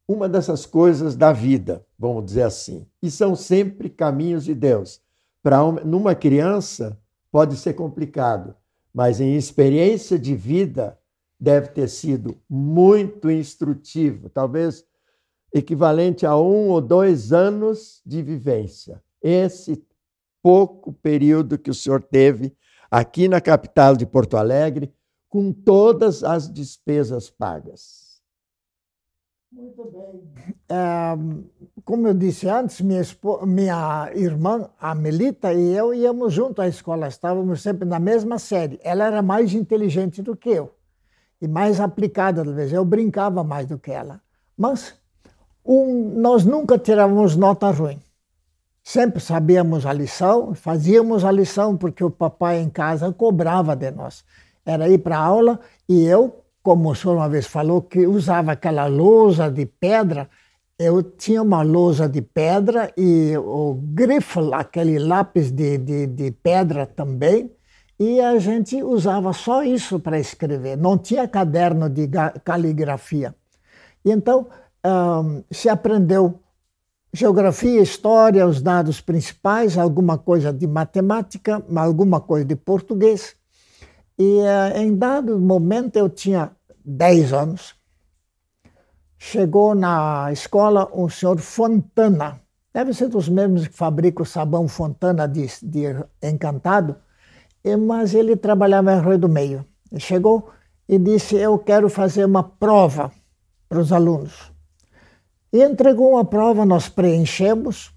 uma 0.08 0.28
dessas 0.28 0.66
coisas 0.66 1.16
da 1.16 1.32
vida, 1.32 1.86
vamos 1.98 2.24
dizer 2.24 2.42
assim. 2.42 2.86
E 3.00 3.10
são 3.10 3.34
sempre 3.34 3.88
caminhos 3.88 4.44
de 4.44 4.54
Deus. 4.54 5.00
Para 5.42 5.64
uma, 5.64 5.80
numa 5.80 6.14
criança 6.14 6.98
pode 7.30 7.56
ser 7.56 7.74
complicado, 7.74 8.54
mas 8.92 9.20
em 9.20 9.36
experiência 9.36 10.18
de 10.18 10.34
vida 10.34 10.98
deve 11.38 11.68
ter 11.68 11.88
sido 11.88 12.36
muito 12.48 13.30
instrutivo, 13.30 14.28
talvez 14.28 14.84
equivalente 15.52 16.24
a 16.24 16.36
um 16.36 16.68
ou 16.68 16.80
dois 16.80 17.32
anos 17.32 18.00
de 18.06 18.22
vivência. 18.22 19.02
Esse 19.20 19.84
pouco 20.42 20.92
período 20.92 21.58
que 21.58 21.70
o 21.70 21.74
senhor 21.74 22.02
teve 22.02 22.56
aqui 22.90 23.28
na 23.28 23.40
capital 23.40 23.96
de 23.96 24.04
Porto 24.04 24.36
Alegre, 24.36 24.92
com 25.28 25.52
todas 25.52 26.22
as 26.22 26.52
despesas 26.52 27.30
pagas. 27.30 28.22
Muito 29.50 29.84
bem. 29.84 30.22
É, 30.68 31.61
como 31.92 32.08
eu 32.08 32.14
disse 32.14 32.48
antes, 32.48 32.80
minha, 32.80 33.02
minha 33.46 34.10
irmã, 34.14 34.66
a 34.80 34.94
Melita, 34.94 35.52
e 35.52 35.76
eu 35.76 35.92
íamos 35.92 36.32
junto 36.32 36.62
à 36.62 36.66
escola, 36.66 37.06
estávamos 37.06 37.60
sempre 37.60 37.86
na 37.86 37.98
mesma 37.98 38.38
série. 38.38 38.80
Ela 38.82 39.04
era 39.04 39.20
mais 39.20 39.52
inteligente 39.52 40.22
do 40.22 40.34
que 40.34 40.48
eu 40.48 40.72
e 41.38 41.46
mais 41.46 41.80
aplicada, 41.80 42.42
talvez. 42.42 42.72
Eu 42.72 42.82
brincava 42.82 43.44
mais 43.44 43.66
do 43.66 43.78
que 43.78 43.90
ela. 43.90 44.22
Mas 44.56 44.94
um, 45.62 46.18
nós 46.18 46.46
nunca 46.46 46.78
tirávamos 46.78 47.36
nota 47.36 47.70
ruim. 47.70 48.00
Sempre 48.82 49.20
sabíamos 49.20 49.84
a 49.84 49.92
lição, 49.92 50.54
fazíamos 50.54 51.26
a 51.26 51.30
lição 51.30 51.76
porque 51.76 52.02
o 52.02 52.10
papai 52.10 52.58
em 52.60 52.70
casa 52.70 53.12
cobrava 53.12 53.76
de 53.76 53.90
nós. 53.90 54.24
Era 54.64 54.88
ir 54.88 54.96
para 54.96 55.18
aula 55.18 55.60
e 55.86 56.02
eu 56.06 56.42
como 56.62 56.90
o 56.90 56.94
senhor 56.94 57.16
uma 57.16 57.28
vez 57.28 57.46
falou, 57.46 57.82
que 57.82 58.06
usava 58.06 58.52
aquela 58.52 58.86
lousa 58.86 59.50
de 59.50 59.66
pedra, 59.66 60.30
eu 60.78 61.02
tinha 61.02 61.42
uma 61.42 61.62
lousa 61.62 62.08
de 62.08 62.22
pedra 62.22 62.92
e 62.96 63.36
o 63.36 63.74
grifo, 63.74 64.52
aquele 64.54 64.98
lápis 64.98 65.50
de, 65.50 65.78
de, 65.78 66.06
de 66.06 66.30
pedra 66.30 66.86
também, 66.86 67.50
e 67.98 68.20
a 68.20 68.38
gente 68.38 68.82
usava 68.82 69.32
só 69.32 69.62
isso 69.62 70.00
para 70.00 70.18
escrever, 70.18 70.76
não 70.76 70.98
tinha 70.98 71.28
caderno 71.28 71.88
de 71.88 72.08
caligrafia. 72.44 73.34
E 74.04 74.10
então 74.10 74.48
um, 74.84 75.44
se 75.50 75.68
aprendeu 75.68 76.40
geografia, 77.12 77.80
história, 77.80 78.46
os 78.46 78.62
dados 78.62 79.00
principais, 79.00 79.76
alguma 79.76 80.16
coisa 80.18 80.52
de 80.52 80.66
matemática, 80.66 81.62
alguma 81.76 82.20
coisa 82.20 82.44
de 82.44 82.56
português. 82.56 83.36
E 84.18 84.38
uh, 84.40 84.78
em 84.78 84.96
dado 84.96 85.38
momento 85.38 85.96
eu 85.96 86.08
tinha 86.08 86.50
10 86.84 87.32
anos. 87.32 87.74
Chegou 89.24 89.72
na 89.72 90.32
escola 90.32 90.90
um 90.92 91.08
senhor 91.08 91.38
Fontana, 91.38 92.40
deve 92.74 92.92
ser 92.92 93.06
dos 93.06 93.28
mesmos 93.28 93.68
que 93.68 93.72
fabricam 93.72 94.24
o 94.24 94.26
sabão 94.26 94.66
Fontana 94.66 95.28
de, 95.28 95.46
de 95.62 95.84
Encantado, 96.20 96.96
mas 97.86 98.14
ele 98.14 98.34
trabalhava 98.34 98.92
em 98.92 99.00
Rio 99.00 99.16
do 99.16 99.28
Meio. 99.28 99.64
Ele 99.92 100.00
chegou 100.00 100.50
e 100.88 100.98
disse: 100.98 101.36
Eu 101.36 101.56
quero 101.56 101.88
fazer 101.88 102.24
uma 102.24 102.42
prova 102.42 103.12
para 103.68 103.78
os 103.78 103.92
alunos. 103.92 104.52
E 105.52 105.62
entregou 105.62 106.14
uma 106.14 106.24
prova, 106.24 106.66
nós 106.66 106.88
preenchemos, 106.88 107.94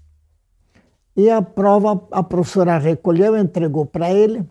e 1.16 1.28
a 1.28 1.42
prova 1.42 2.06
a 2.12 2.22
professora 2.22 2.78
recolheu, 2.78 3.36
entregou 3.36 3.84
para 3.84 4.12
ele. 4.12 4.48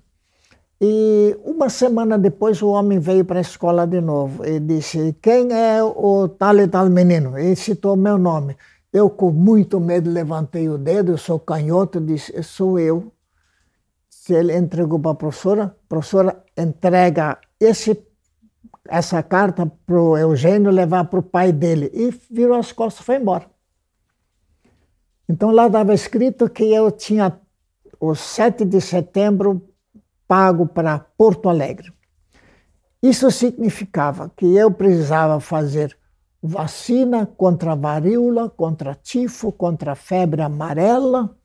E 0.80 1.38
uma 1.46 1.70
semana 1.70 2.18
depois 2.18 2.62
o 2.62 2.68
homem 2.68 3.00
veio 3.00 3.24
para 3.24 3.40
a 3.40 3.42
escola 3.42 3.88
de 3.88 4.02
novo 4.02 4.46
e 4.46 4.60
disse: 4.60 5.16
Quem 5.22 5.54
é 5.54 5.82
o 5.82 6.28
tal 6.28 6.58
e 6.60 6.68
tal 6.68 6.90
menino? 6.90 7.40
E 7.40 7.56
citou 7.56 7.96
meu 7.96 8.18
nome. 8.18 8.58
Eu, 8.92 9.10
com 9.10 9.32
muito 9.32 9.80
medo, 9.80 10.10
levantei 10.10 10.70
o 10.70 10.78
dedo, 10.78 11.14
eu 11.14 11.18
sou 11.18 11.40
canhoto, 11.40 12.02
disse: 12.02 12.42
Sou 12.44 12.78
eu. 12.78 13.12
Se 14.10 14.34
ele 14.34 14.56
entregou 14.56 15.00
para 15.00 15.12
a 15.12 15.16
professora, 15.16 15.64
a 15.66 15.88
professora 15.88 16.44
entrega 16.58 17.38
esse, 17.60 18.06
essa 18.90 19.22
carta 19.24 19.72
para 19.86 20.02
o 20.02 20.18
Eugênio 20.18 20.72
levar 20.72 21.06
para 21.06 21.20
o 21.20 21.24
pai 21.24 21.52
dele. 21.54 21.90
E 21.94 22.10
virou 22.30 22.58
as 22.58 22.72
costas 22.72 23.02
e 23.02 23.06
foi 23.06 23.16
embora. 23.16 23.46
Então 25.30 25.52
lá 25.52 25.68
estava 25.68 25.94
escrito 25.94 26.50
que 26.50 26.64
eu 26.66 26.92
tinha 26.92 27.40
o 28.00 28.14
7 28.14 28.66
de 28.66 28.82
setembro 28.82 29.62
pago 30.28 30.66
para 30.66 31.00
Porto 31.00 31.50
Alegre. 31.50 31.94
Isso 33.02 33.30
significava 33.30 34.32
que 34.36 34.56
eu 34.56 34.72
precisava 34.72 35.40
fazer 35.40 35.96
vacina 36.42 37.26
contra 37.26 37.76
varíola, 37.76 38.50
contra 38.50 38.96
tifo, 38.96 39.52
contra 39.52 39.96
febre 39.96 40.42
amarela 40.42 41.36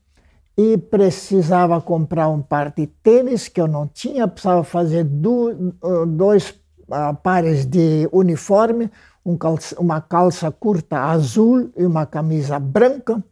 e 0.57 0.77
precisava 0.77 1.81
comprar 1.81 2.29
um 2.29 2.43
par 2.43 2.71
de 2.71 2.87
tênis 2.87 3.49
que 3.49 3.61
eu 3.61 3.69
não 3.69 3.87
tinha, 3.87 4.29
precisava 4.29 4.63
fazer 4.63 5.05
dois 5.05 6.51
uh, 6.51 7.15
pares 7.23 7.65
de 7.65 8.09
uniforme, 8.13 8.91
um 9.25 9.37
calça, 9.37 9.79
uma 9.81 10.01
calça 10.01 10.51
curta 10.51 10.99
azul 10.99 11.71
e 11.77 11.85
uma 11.85 12.05
camisa 12.05 12.59
branca 12.59 13.23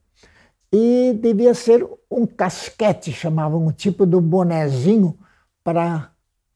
e 0.72 1.18
devia 1.20 1.54
ser 1.54 1.86
um 2.10 2.26
casquete, 2.26 3.12
chamavam 3.12 3.66
um 3.66 3.72
tipo 3.72 4.06
de 4.06 4.20
bonezinho 4.20 5.18
para 5.68 6.12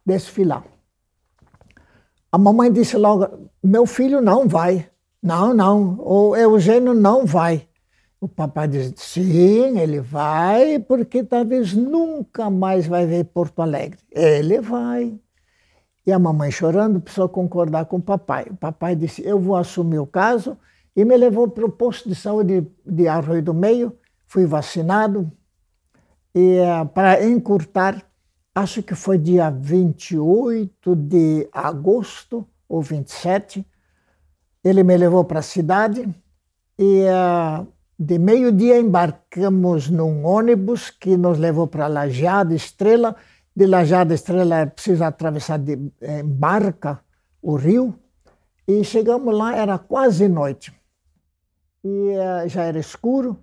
desfilar. 0.06 0.64
A 2.30 2.38
mamãe 2.38 2.72
disse 2.72 2.96
logo: 2.96 3.50
Meu 3.62 3.84
filho 3.84 4.22
não 4.22 4.48
vai. 4.48 4.88
Não, 5.22 5.52
não, 5.52 5.98
o 6.00 6.34
Eugênio 6.34 6.94
não 6.94 7.26
vai. 7.26 7.68
O 8.18 8.26
papai 8.26 8.68
disse: 8.68 8.94
Sim, 8.96 9.78
ele 9.78 10.00
vai, 10.00 10.78
porque 10.78 11.22
talvez 11.22 11.74
nunca 11.74 12.48
mais 12.48 12.86
vai 12.86 13.04
ver 13.04 13.24
Porto 13.24 13.60
Alegre. 13.60 13.98
Ele 14.10 14.62
vai. 14.62 15.20
E 16.06 16.10
a 16.10 16.18
mamãe 16.18 16.50
chorando 16.50 16.98
precisou 16.98 17.28
concordar 17.28 17.84
com 17.84 17.98
o 17.98 18.02
papai. 18.02 18.46
O 18.50 18.56
papai 18.56 18.96
disse: 18.96 19.22
Eu 19.22 19.38
vou 19.38 19.56
assumir 19.56 19.98
o 19.98 20.06
caso. 20.06 20.56
E 20.96 21.04
me 21.04 21.18
levou 21.18 21.48
para 21.48 21.66
o 21.66 21.70
posto 21.70 22.08
de 22.08 22.14
saúde 22.14 22.66
de 22.86 23.08
Arroio 23.08 23.42
do 23.42 23.52
Meio. 23.52 23.92
Fui 24.26 24.46
vacinado. 24.46 25.30
E 26.34 26.56
uh, 26.60 26.86
para 26.86 27.22
encurtar 27.22 28.02
acho 28.54 28.82
que 28.82 28.94
foi 28.94 29.18
dia 29.18 29.50
28 29.50 30.94
de 30.94 31.48
agosto 31.52 32.46
ou 32.68 32.82
27, 32.82 33.66
ele 34.62 34.82
me 34.82 34.96
levou 34.96 35.24
para 35.24 35.40
a 35.40 35.42
cidade 35.42 36.08
e 36.78 37.04
uh, 37.04 37.66
de 37.98 38.18
meio-dia 38.18 38.78
embarcamos 38.78 39.88
num 39.88 40.24
ônibus 40.24 40.90
que 40.90 41.16
nos 41.16 41.38
levou 41.38 41.66
para 41.66 41.86
Lajeado 41.86 42.54
Estrela. 42.54 43.16
De 43.54 43.66
Lajeado 43.66 44.14
Estrela 44.14 44.60
é 44.60 44.66
preciso 44.66 45.04
atravessar 45.04 45.58
de 45.58 45.72
em 46.00 46.24
barca 46.24 47.00
o 47.40 47.56
rio 47.56 47.94
e 48.66 48.84
chegamos 48.84 49.36
lá, 49.36 49.56
era 49.56 49.78
quase 49.78 50.28
noite. 50.28 50.72
E 51.84 51.88
uh, 51.88 52.48
já 52.48 52.64
era 52.64 52.78
escuro. 52.78 53.36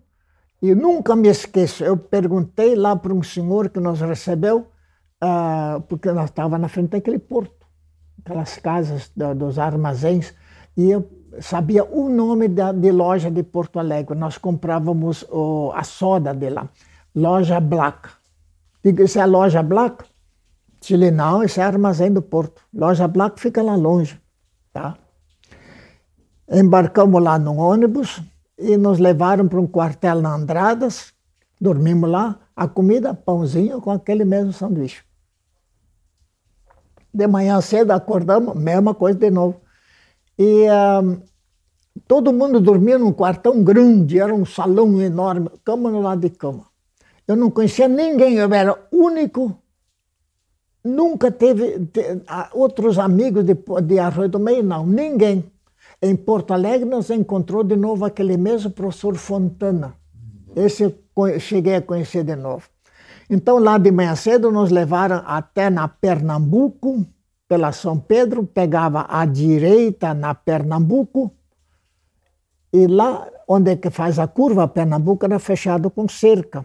E 0.61 0.73
nunca 0.75 1.15
me 1.15 1.29
esqueço, 1.29 1.83
eu 1.83 1.95
perguntei 1.95 2.75
lá 2.75 2.95
para 2.95 3.13
um 3.13 3.23
senhor 3.23 3.69
que 3.69 3.79
nos 3.79 4.01
recebeu 4.01 4.67
ah, 5.21 5.81
porque 5.88 6.11
nós 6.11 6.25
estávamos 6.25 6.59
na 6.61 6.69
frente 6.69 6.89
daquele 6.89 7.19
porto, 7.19 7.65
aquelas 8.23 8.57
casas 8.57 9.11
da, 9.15 9.33
dos 9.33 9.59
armazéns, 9.59 10.33
e 10.77 10.89
eu 10.91 11.09
sabia 11.41 11.83
o 11.83 12.09
nome 12.09 12.47
da, 12.47 12.71
de 12.71 12.91
loja 12.91 13.29
de 13.29 13.43
Porto 13.43 13.79
Alegre. 13.79 14.17
Nós 14.17 14.38
comprávamos 14.38 15.25
a 15.73 15.83
soda 15.83 16.33
de 16.33 16.49
lá, 16.49 16.69
Loja 17.15 17.59
Black. 17.59 18.09
Digo, 18.83 19.03
isso 19.03 19.19
é 19.19 19.21
a 19.21 19.25
Loja 19.25 19.61
Black? 19.61 20.05
Disse 20.79 21.11
não, 21.11 21.43
isso 21.43 21.59
é 21.59 21.63
armazém 21.63 22.11
do 22.11 22.21
Porto. 22.21 22.61
Loja 22.73 23.07
Black 23.07 23.39
fica 23.39 23.61
lá 23.61 23.75
longe, 23.75 24.19
tá? 24.71 24.95
Embarcamos 26.49 27.21
lá 27.21 27.38
no 27.38 27.57
ônibus 27.57 28.21
e 28.57 28.77
nos 28.77 28.97
levaram 28.97 29.47
para 29.47 29.59
um 29.59 29.67
quartel 29.67 30.21
na 30.21 30.33
Andradas, 30.33 31.13
dormimos 31.59 32.09
lá, 32.09 32.39
a 32.55 32.67
comida, 32.67 33.13
pãozinho 33.13 33.81
com 33.81 33.91
aquele 33.91 34.25
mesmo 34.25 34.51
sanduíche. 34.53 35.03
De 37.13 37.27
manhã 37.27 37.59
cedo 37.61 37.91
acordamos, 37.91 38.55
mesma 38.55 38.93
coisa 38.93 39.17
de 39.17 39.31
novo. 39.31 39.61
E 40.37 40.67
todo 42.07 42.31
mundo 42.31 42.59
dormia 42.59 42.97
num 42.97 43.11
quartão 43.11 43.63
grande, 43.63 44.19
era 44.19 44.33
um 44.33 44.45
salão 44.45 45.01
enorme, 45.01 45.49
cama 45.63 45.89
no 45.89 46.01
lado 46.01 46.21
de 46.21 46.29
cama. 46.29 46.65
Eu 47.27 47.35
não 47.35 47.51
conhecia 47.51 47.87
ninguém, 47.87 48.35
eu 48.35 48.51
era 48.53 48.77
único. 48.91 49.55
Nunca 50.83 51.31
teve 51.31 51.85
te, 51.87 52.01
outros 52.53 52.97
amigos 52.97 53.43
de, 53.43 53.55
de 53.83 53.99
Arroio 53.99 54.29
do 54.29 54.39
Meio, 54.39 54.63
não, 54.63 54.85
ninguém. 54.85 55.43
Em 56.01 56.15
Porto 56.15 56.53
Alegre 56.53 56.87
nós 56.87 57.09
encontrou 57.09 57.63
de 57.63 57.75
novo 57.75 58.05
aquele 58.05 58.37
mesmo 58.37 58.71
professor 58.71 59.15
Fontana. 59.15 59.93
Esse 60.55 60.83
eu 60.83 61.39
cheguei 61.39 61.75
a 61.75 61.81
conhecer 61.81 62.23
de 62.23 62.35
novo. 62.35 62.67
Então, 63.29 63.59
lá 63.59 63.77
de 63.77 63.91
manhã 63.91 64.15
cedo, 64.15 64.51
nos 64.51 64.71
levaram 64.71 65.21
até 65.25 65.69
na 65.69 65.88
Pernambuco, 65.88 67.05
pela 67.48 67.71
São 67.71 68.00
Pedro, 68.00 68.45
pegava 68.45 69.05
à 69.07 69.25
direita 69.25 70.13
na 70.13 70.33
Pernambuco, 70.33 71.31
E 72.71 72.86
lá 72.86 73.27
onde 73.48 73.71
é 73.71 73.75
que 73.75 73.89
faz 73.89 74.19
a 74.19 74.27
curva, 74.27 74.67
Pernambuco 74.67 75.25
era 75.25 75.39
fechado 75.39 75.89
com 75.89 76.07
cerca. 76.07 76.63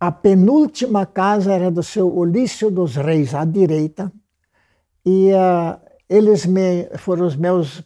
A 0.00 0.10
penúltima 0.10 1.04
casa 1.04 1.52
era 1.52 1.70
do 1.70 1.82
seu 1.82 2.14
Olício 2.16 2.70
dos 2.70 2.96
Reis, 2.96 3.34
à 3.34 3.44
direita, 3.44 4.10
e 5.04 5.30
uh, 5.32 5.78
eles 6.08 6.46
me, 6.46 6.88
foram 6.96 7.26
os 7.26 7.36
meus 7.36 7.84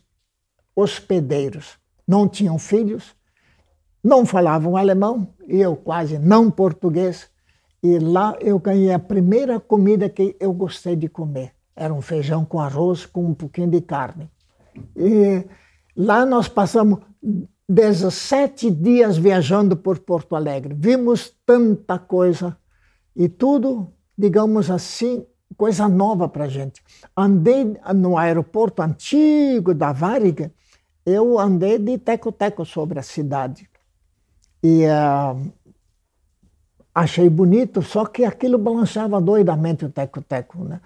hospedeiros. 0.74 1.76
Não 2.06 2.28
tinham 2.28 2.58
filhos, 2.58 3.16
não 4.02 4.24
falavam 4.24 4.76
alemão, 4.76 5.28
e 5.48 5.60
eu 5.60 5.74
quase 5.74 6.18
não 6.18 6.50
português. 6.50 7.28
E 7.82 7.98
lá 7.98 8.36
eu 8.40 8.58
ganhei 8.58 8.92
a 8.92 8.98
primeira 8.98 9.60
comida 9.60 10.08
que 10.08 10.36
eu 10.40 10.52
gostei 10.52 10.96
de 10.96 11.08
comer. 11.08 11.52
Era 11.74 11.92
um 11.92 12.00
feijão 12.00 12.44
com 12.44 12.58
arroz 12.58 13.04
com 13.04 13.26
um 13.26 13.34
pouquinho 13.34 13.70
de 13.70 13.80
carne. 13.80 14.30
E 14.96 15.44
lá 15.94 16.24
nós 16.24 16.48
passamos 16.48 17.00
17 17.68 18.70
dias 18.70 19.16
viajando 19.16 19.76
por 19.76 19.98
Porto 19.98 20.36
Alegre. 20.36 20.74
Vimos 20.74 21.34
tanta 21.44 21.98
coisa 21.98 22.56
e 23.14 23.28
tudo, 23.28 23.92
digamos 24.16 24.70
assim, 24.70 25.26
coisa 25.56 25.88
nova 25.88 26.28
para 26.28 26.48
gente. 26.48 26.82
Andei 27.16 27.76
no 27.94 28.16
aeroporto 28.16 28.82
antigo 28.82 29.74
da 29.74 29.92
Varig, 29.92 30.50
eu 31.04 31.38
andei 31.38 31.78
de 31.78 31.98
teco-teco 31.98 32.64
sobre 32.64 32.98
a 32.98 33.02
cidade. 33.02 33.68
E 34.62 34.84
uh, 34.86 35.52
achei 36.96 37.28
bonito, 37.28 37.82
só 37.82 38.06
que 38.06 38.24
aquilo 38.24 38.56
balançava 38.56 39.20
doidamente 39.20 39.84
o 39.84 39.90
teco-teco, 39.90 40.64
né? 40.64 40.80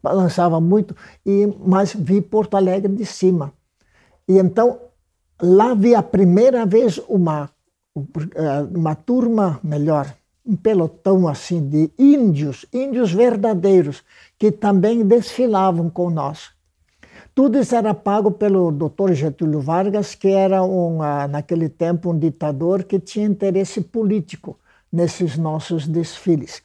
Balançava 0.00 0.60
muito, 0.60 0.94
e, 1.24 1.52
mas 1.58 1.92
vi 1.92 2.20
Porto 2.20 2.56
Alegre 2.56 2.92
de 2.92 3.04
cima. 3.04 3.52
E 4.28 4.38
então 4.38 4.78
lá 5.42 5.74
vi 5.74 5.92
a 5.92 6.02
primeira 6.04 6.64
vez 6.64 6.98
uma, 7.08 7.50
uma 8.72 8.94
turma, 8.94 9.58
melhor, 9.62 10.14
um 10.46 10.54
pelotão 10.54 11.26
assim 11.26 11.68
de 11.68 11.90
índios, 11.98 12.64
índios 12.72 13.12
verdadeiros, 13.12 14.04
que 14.38 14.52
também 14.52 15.04
desfilavam 15.04 15.90
com 15.90 16.10
nós. 16.10 16.50
Tudo 17.34 17.58
isso 17.58 17.74
era 17.74 17.92
pago 17.92 18.30
pelo 18.30 18.70
Dr. 18.70 19.12
Getúlio 19.14 19.60
Vargas, 19.60 20.14
que 20.14 20.28
era 20.28 20.62
um, 20.62 20.98
naquele 21.28 21.68
tempo 21.68 22.12
um 22.12 22.18
ditador 22.18 22.84
que 22.84 23.00
tinha 23.00 23.26
interesse 23.26 23.80
político 23.80 24.56
nesses 24.92 25.36
nossos 25.36 25.86
desfiles. 25.86 26.62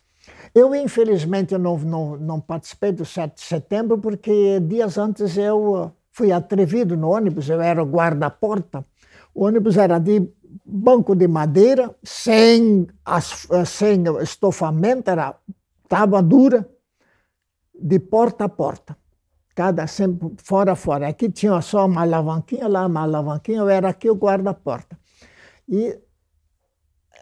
Eu, 0.54 0.76
infelizmente, 0.76 1.58
não, 1.58 1.78
não, 1.78 2.18
não 2.18 2.40
participei 2.42 2.92
do 2.92 3.06
7 3.06 3.36
de 3.36 3.42
setembro, 3.42 3.98
porque 3.98 4.60
dias 4.60 4.98
antes 4.98 5.38
eu 5.38 5.92
fui 6.12 6.32
atrevido 6.32 6.98
no 6.98 7.10
ônibus, 7.10 7.50
eu 7.50 7.62
era 7.62 7.82
guarda-porta. 7.84 8.86
O 9.34 9.46
ônibus 9.46 9.78
era 9.78 9.98
de 9.98 10.28
banco 10.66 11.16
de 11.16 11.28
madeira, 11.28 11.96
sem, 12.04 12.88
sem 13.66 14.04
estofamento, 14.22 15.10
era 15.10 15.36
tábua 15.88 16.22
dura, 16.22 16.70
de 17.74 18.00
porta 18.00 18.46
a 18.46 18.50
porta. 18.50 18.98
Cada 19.56 19.88
sempre 19.88 20.32
fora 20.38 20.74
a 20.74 20.76
fora. 20.76 21.08
Aqui 21.08 21.30
tinha 21.30 21.60
só 21.62 21.86
uma 21.86 22.02
alavanquinha, 22.02 22.68
lá 22.68 22.86
uma 22.86 23.02
alavanquinha, 23.02 23.60
eu 23.60 23.70
era 23.70 23.90
aqui 23.90 24.10
o 24.10 24.16
guarda-porta. 24.16 24.98
E 25.68 25.98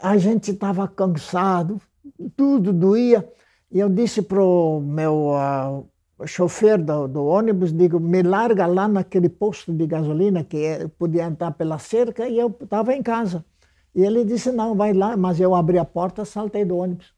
a 0.01 0.17
gente 0.17 0.51
estava 0.51 0.87
cansado, 0.87 1.81
tudo 2.35 2.73
doía. 2.73 3.27
E 3.71 3.79
eu 3.79 3.89
disse 3.89 4.21
para 4.21 4.41
o 4.41 4.79
meu 4.79 5.31
uh, 5.31 6.27
chofer 6.27 6.77
do, 6.77 7.07
do, 7.07 7.25
ônibus, 7.25 7.71
digo, 7.71 7.99
me 7.99 8.23
larga 8.23 8.65
lá 8.65 8.87
naquele 8.87 9.29
posto 9.29 9.71
de 9.71 9.85
gasolina 9.85 10.43
que 10.43 10.57
é, 10.57 10.87
podia 10.87 11.23
entrar 11.23 11.51
pela 11.51 11.77
cerca 11.77 12.27
e 12.27 12.37
eu 12.37 12.55
estava 12.61 12.93
em 12.93 13.03
casa. 13.03 13.45
E 13.95 14.03
ele 14.03 14.23
disse, 14.23 14.51
não, 14.51 14.75
vai 14.75 14.93
lá, 14.93 15.15
mas 15.15 15.39
eu 15.39 15.53
abri 15.53 15.77
a 15.77 15.85
porta, 15.85 16.25
saltei 16.25 16.65
do 16.65 16.77
ônibus. 16.77 17.13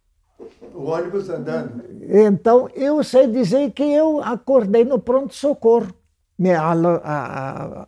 O 0.73 0.83
ônibus 0.83 1.29
andando? 1.29 1.83
Então, 2.09 2.67
eu 2.73 3.03
sei 3.03 3.27
dizer 3.27 3.71
que 3.71 3.83
eu 3.83 4.21
acordei 4.21 4.83
no 4.83 4.99
pronto-socorro. 4.99 5.93
Me 6.37 6.51
a, 6.53 6.71
a, 6.71 7.87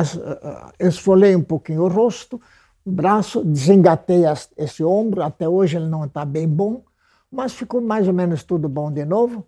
a, 0.00 0.72
esfolei 0.80 1.36
um 1.36 1.42
pouquinho 1.42 1.82
o 1.82 1.88
rosto, 1.88 2.40
braço, 2.84 3.44
desengatei 3.44 4.22
esse 4.56 4.82
ombro, 4.82 5.22
até 5.22 5.48
hoje 5.48 5.76
ele 5.76 5.88
não 5.88 6.04
está 6.04 6.24
bem 6.24 6.48
bom, 6.48 6.82
mas 7.30 7.52
ficou 7.52 7.80
mais 7.80 8.06
ou 8.06 8.14
menos 8.14 8.44
tudo 8.44 8.68
bom 8.68 8.90
de 8.90 9.04
novo. 9.04 9.46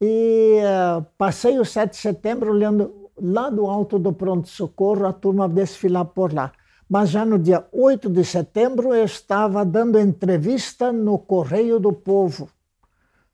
E 0.00 0.58
uh, 0.60 1.06
passei 1.16 1.58
o 1.58 1.64
7 1.64 1.90
de 1.90 1.96
setembro 1.96 2.50
olhando 2.50 3.10
lá 3.20 3.48
do 3.48 3.66
alto 3.66 3.98
do 3.98 4.12
pronto-socorro 4.12 5.06
a 5.06 5.12
turma 5.12 5.48
desfilar 5.48 6.04
por 6.06 6.32
lá. 6.32 6.52
Mas 6.88 7.10
já 7.10 7.24
no 7.24 7.38
dia 7.38 7.64
8 7.72 8.10
de 8.10 8.24
setembro 8.24 8.92
eu 8.92 9.04
estava 9.04 9.64
dando 9.64 9.98
entrevista 9.98 10.92
no 10.92 11.18
Correio 11.18 11.78
do 11.78 11.92
Povo 11.92 12.48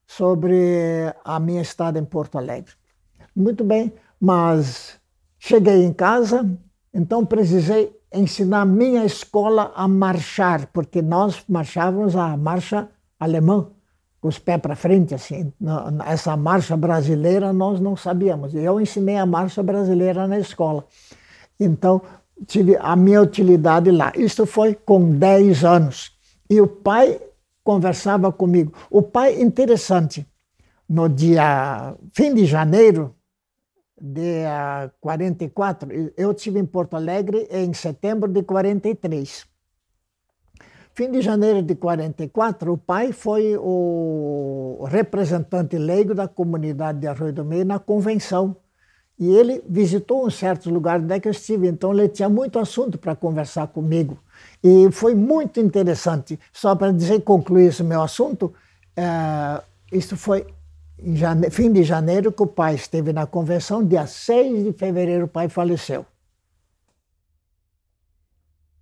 sobre 0.07 1.13
a 1.25 1.41
minha 1.41 1.63
estada 1.63 1.99
em 1.99 2.05
Porto 2.05 2.39
Alegre. 2.39 2.73
Muito 3.35 3.65
bem, 3.65 3.93
mas 4.21 5.01
cheguei 5.39 5.85
em 5.85 5.93
casa, 5.93 6.49
então 6.93 7.25
precisei 7.25 7.98
ensinar 8.13 8.65
minha 8.65 9.05
escola 9.05 9.73
a 9.75 9.87
marchar, 9.87 10.67
porque 10.73 11.03
nós 11.03 11.45
marchávamos 11.49 12.17
a 12.17 12.37
marcha 12.37 12.89
alemã 13.19 13.69
com 14.21 14.29
os 14.29 14.39
pés 14.39 14.61
para 14.61 14.75
frente, 14.75 15.15
assim. 15.15 15.53
Essa 16.07 16.37
marcha 16.37 16.77
brasileira 16.77 17.53
nós 17.53 17.81
não 17.81 17.97
sabíamos. 17.97 18.55
Eu 18.55 18.81
ensinei 18.81 19.17
a 19.17 19.27
marcha 19.27 19.63
brasileira 19.63 20.27
na 20.27 20.39
escola. 20.39 20.85
Então, 21.59 22.03
tive 22.47 22.77
a 22.77 22.97
minha 22.97 23.23
utilidade 23.23 23.91
lá. 23.91 24.13
Isso 24.17 24.47
foi 24.47 24.75
com 24.75 25.11
10 25.17 25.65
anos. 25.65 26.13
E 26.51 26.61
o 26.61 26.67
pai 26.67 27.21
conversava 27.63 28.33
comigo. 28.33 28.73
O 28.91 29.03
pai, 29.03 29.41
interessante, 29.41 30.27
no 30.89 31.09
dia 31.09 31.95
fim 32.15 32.35
de 32.35 32.47
janeiro 32.47 33.15
de 34.01 34.45
44, 35.01 36.13
eu 36.17 36.33
estive 36.33 36.59
em 36.59 36.65
Porto 36.67 36.95
Alegre 36.95 37.47
em 37.51 37.73
setembro 37.73 38.31
de 38.31 38.43
43. 38.43 39.47
Fim 40.95 41.13
de 41.13 41.23
janeiro 41.23 41.63
de 41.63 41.77
44, 41.77 42.73
o 42.73 42.77
pai 42.77 43.13
foi 43.13 43.57
o 43.57 44.85
representante 44.89 45.79
leigo 45.79 46.13
da 46.13 46.27
comunidade 46.27 46.99
de 46.99 47.07
Arroio 47.07 47.33
do 47.33 47.45
Meio 47.45 47.65
na 47.65 47.79
convenção. 47.79 48.57
E 49.17 49.33
ele 49.33 49.63
visitou 49.69 50.27
um 50.27 50.31
certo 50.31 50.71
lugar 50.71 51.01
onde 51.01 51.15
é 51.15 51.21
que 51.21 51.29
eu 51.29 51.33
estive, 51.33 51.67
então 51.69 51.93
ele 51.93 52.09
tinha 52.09 52.29
muito 52.29 52.59
assunto 52.59 52.99
para 52.99 53.17
conversar 53.17 53.67
comigo. 53.69 54.19
E 54.63 54.91
foi 54.93 55.15
muito 55.15 55.61
interessante. 55.61 56.39
Só 56.53 56.75
para 56.75 56.93
dizer, 56.93 57.23
concluir 57.23 57.67
esse 57.67 57.83
meu 57.83 58.03
assunto, 58.03 58.53
é, 58.97 59.63
isso 59.93 60.17
foi 60.17 60.47
jane... 61.03 61.51
fim 61.51 61.73
de 61.73 61.83
janeiro 61.83 62.33
que 62.33 62.43
o 62.43 62.47
pai 62.47 62.75
esteve 62.75 63.13
na 63.13 63.27
convenção, 63.27 63.87
dia 63.87 64.07
6 64.07 64.65
de 64.65 64.73
fevereiro 64.73 65.25
o 65.25 65.29
pai 65.29 65.49
faleceu. 65.49 66.05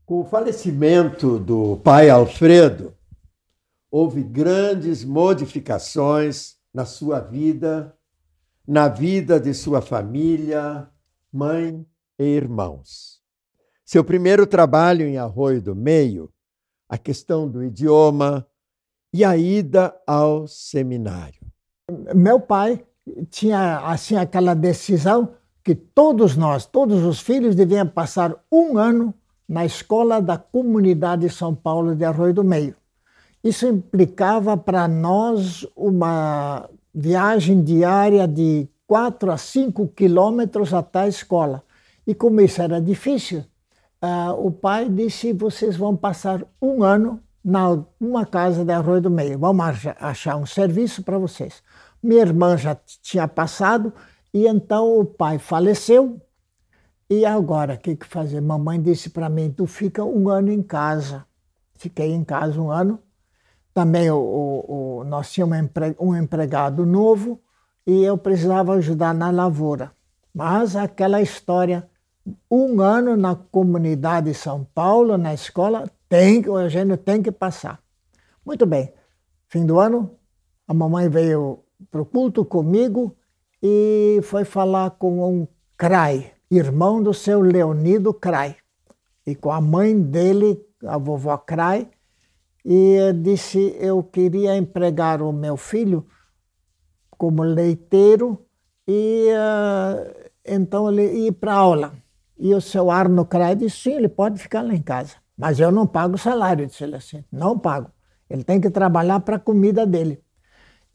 Com 0.04 0.20
o 0.20 0.24
falecimento 0.24 1.38
do 1.38 1.78
pai 1.78 2.08
Alfredo, 2.08 2.94
houve 3.90 4.22
grandes 4.22 5.04
modificações 5.04 6.56
na 6.72 6.84
sua 6.84 7.18
vida, 7.18 7.96
na 8.66 8.88
vida 8.88 9.40
de 9.40 9.52
sua 9.54 9.80
família, 9.80 10.88
mãe 11.32 11.84
e 12.18 12.24
irmãos. 12.24 13.20
Seu 13.84 14.04
primeiro 14.04 14.46
trabalho 14.46 15.06
em 15.06 15.16
Arroio 15.16 15.62
do 15.62 15.74
Meio, 15.74 16.32
a 16.88 16.98
questão 16.98 17.48
do 17.48 17.64
idioma 17.64 18.46
e 19.12 19.24
a 19.24 19.36
ida 19.36 19.94
ao 20.06 20.46
seminário. 20.46 21.45
Meu 22.12 22.40
pai 22.40 22.84
tinha 23.30 23.78
assim 23.78 24.16
aquela 24.16 24.54
decisão 24.54 25.34
que 25.62 25.72
todos 25.72 26.36
nós, 26.36 26.66
todos 26.66 27.04
os 27.04 27.20
filhos 27.20 27.54
deviam 27.54 27.86
passar 27.86 28.34
um 28.50 28.76
ano 28.76 29.14
na 29.48 29.64
escola 29.64 30.20
da 30.20 30.36
comunidade 30.36 31.28
São 31.30 31.54
Paulo 31.54 31.94
de 31.94 32.04
Arroio 32.04 32.34
do 32.34 32.42
Meio. 32.42 32.74
Isso 33.42 33.68
implicava 33.68 34.56
para 34.56 34.88
nós 34.88 35.64
uma 35.76 36.68
viagem 36.92 37.62
diária 37.62 38.26
de 38.26 38.68
4 38.88 39.30
a 39.30 39.36
5 39.36 39.86
quilômetros 39.88 40.74
até 40.74 41.02
a 41.02 41.08
escola. 41.08 41.62
E 42.04 42.16
como 42.16 42.40
isso 42.40 42.60
era 42.60 42.80
difícil, 42.80 43.44
uh, 44.02 44.32
o 44.44 44.50
pai 44.50 44.88
disse: 44.88 45.32
vocês 45.32 45.76
vão 45.76 45.96
passar 45.96 46.44
um 46.60 46.82
ano 46.82 47.22
na 47.44 47.78
uma 48.00 48.26
casa 48.26 48.64
de 48.64 48.72
Arroio 48.72 49.02
do 49.02 49.10
Meio, 49.10 49.38
vamos 49.38 49.64
achar 50.00 50.34
um 50.34 50.44
serviço 50.44 51.04
para 51.04 51.16
vocês. 51.16 51.62
Minha 52.06 52.22
irmã 52.22 52.56
já 52.56 52.76
tinha 53.02 53.26
passado 53.26 53.92
e 54.32 54.46
então 54.46 55.00
o 55.00 55.04
pai 55.04 55.38
faleceu 55.38 56.20
e 57.08 57.24
agora, 57.24 57.74
o 57.74 57.78
que, 57.78 57.94
que 57.94 58.06
fazer? 58.06 58.40
Mamãe 58.40 58.80
disse 58.80 59.10
para 59.10 59.28
mim: 59.28 59.50
tu 59.50 59.66
fica 59.66 60.04
um 60.04 60.28
ano 60.28 60.50
em 60.50 60.62
casa. 60.62 61.24
Fiquei 61.74 62.12
em 62.12 62.24
casa 62.24 62.60
um 62.60 62.70
ano. 62.70 62.98
Também 63.72 64.10
o, 64.10 64.16
o, 64.16 64.98
o 65.00 65.04
nós 65.04 65.30
tínhamos 65.30 65.58
um 66.00 66.16
empregado 66.16 66.86
novo 66.86 67.40
e 67.86 68.02
eu 68.02 68.16
precisava 68.18 68.74
ajudar 68.74 69.14
na 69.14 69.30
lavoura. 69.30 69.92
Mas 70.34 70.74
aquela 70.74 71.20
história 71.20 71.88
um 72.50 72.80
ano 72.80 73.16
na 73.16 73.36
comunidade 73.36 74.30
de 74.30 74.34
São 74.34 74.64
Paulo, 74.64 75.16
na 75.16 75.32
escola, 75.32 75.88
tem, 76.08 76.48
o 76.48 76.58
Eugênio 76.58 76.96
tem 76.96 77.22
que 77.22 77.30
passar. 77.30 77.80
Muito 78.44 78.66
bem. 78.66 78.92
Fim 79.48 79.64
do 79.64 79.78
ano, 79.78 80.10
a 80.66 80.74
mamãe 80.74 81.08
veio 81.08 81.60
para 81.90 82.02
o 82.02 82.06
culto 82.06 82.44
comigo 82.44 83.16
e 83.62 84.20
foi 84.22 84.44
falar 84.44 84.90
com 84.90 85.22
um 85.28 85.48
Crai, 85.76 86.32
irmão 86.50 87.02
do 87.02 87.12
seu 87.12 87.40
Leonido 87.40 88.14
Crai, 88.14 88.56
e 89.26 89.34
com 89.34 89.52
a 89.52 89.60
mãe 89.60 90.00
dele, 90.00 90.58
a 90.86 90.96
vovó 90.96 91.36
Crai, 91.36 91.88
e 92.64 93.12
disse: 93.22 93.76
Eu 93.78 94.02
queria 94.02 94.56
empregar 94.56 95.20
o 95.20 95.32
meu 95.32 95.56
filho 95.56 96.06
como 97.10 97.42
leiteiro 97.42 98.44
e 98.88 99.28
uh, 99.32 100.30
então 100.44 100.90
ele 100.90 101.26
ir 101.26 101.32
para 101.32 101.54
aula. 101.54 101.92
E 102.38 102.54
o 102.54 102.60
seu 102.60 102.90
Arno 102.90 103.24
Crai 103.24 103.54
disse: 103.54 103.76
Sim, 103.76 103.92
ele 103.96 104.08
pode 104.08 104.40
ficar 104.40 104.62
lá 104.62 104.74
em 104.74 104.82
casa, 104.82 105.16
mas 105.36 105.60
eu 105.60 105.70
não 105.70 105.86
pago 105.86 106.16
salário. 106.16 106.66
Disse 106.66 106.84
ele 106.84 106.96
assim: 106.96 107.24
Não 107.30 107.58
pago. 107.58 107.90
Ele 108.28 108.42
tem 108.42 108.60
que 108.60 108.70
trabalhar 108.70 109.20
para 109.20 109.36
a 109.36 109.40
comida 109.40 109.86
dele. 109.86 110.20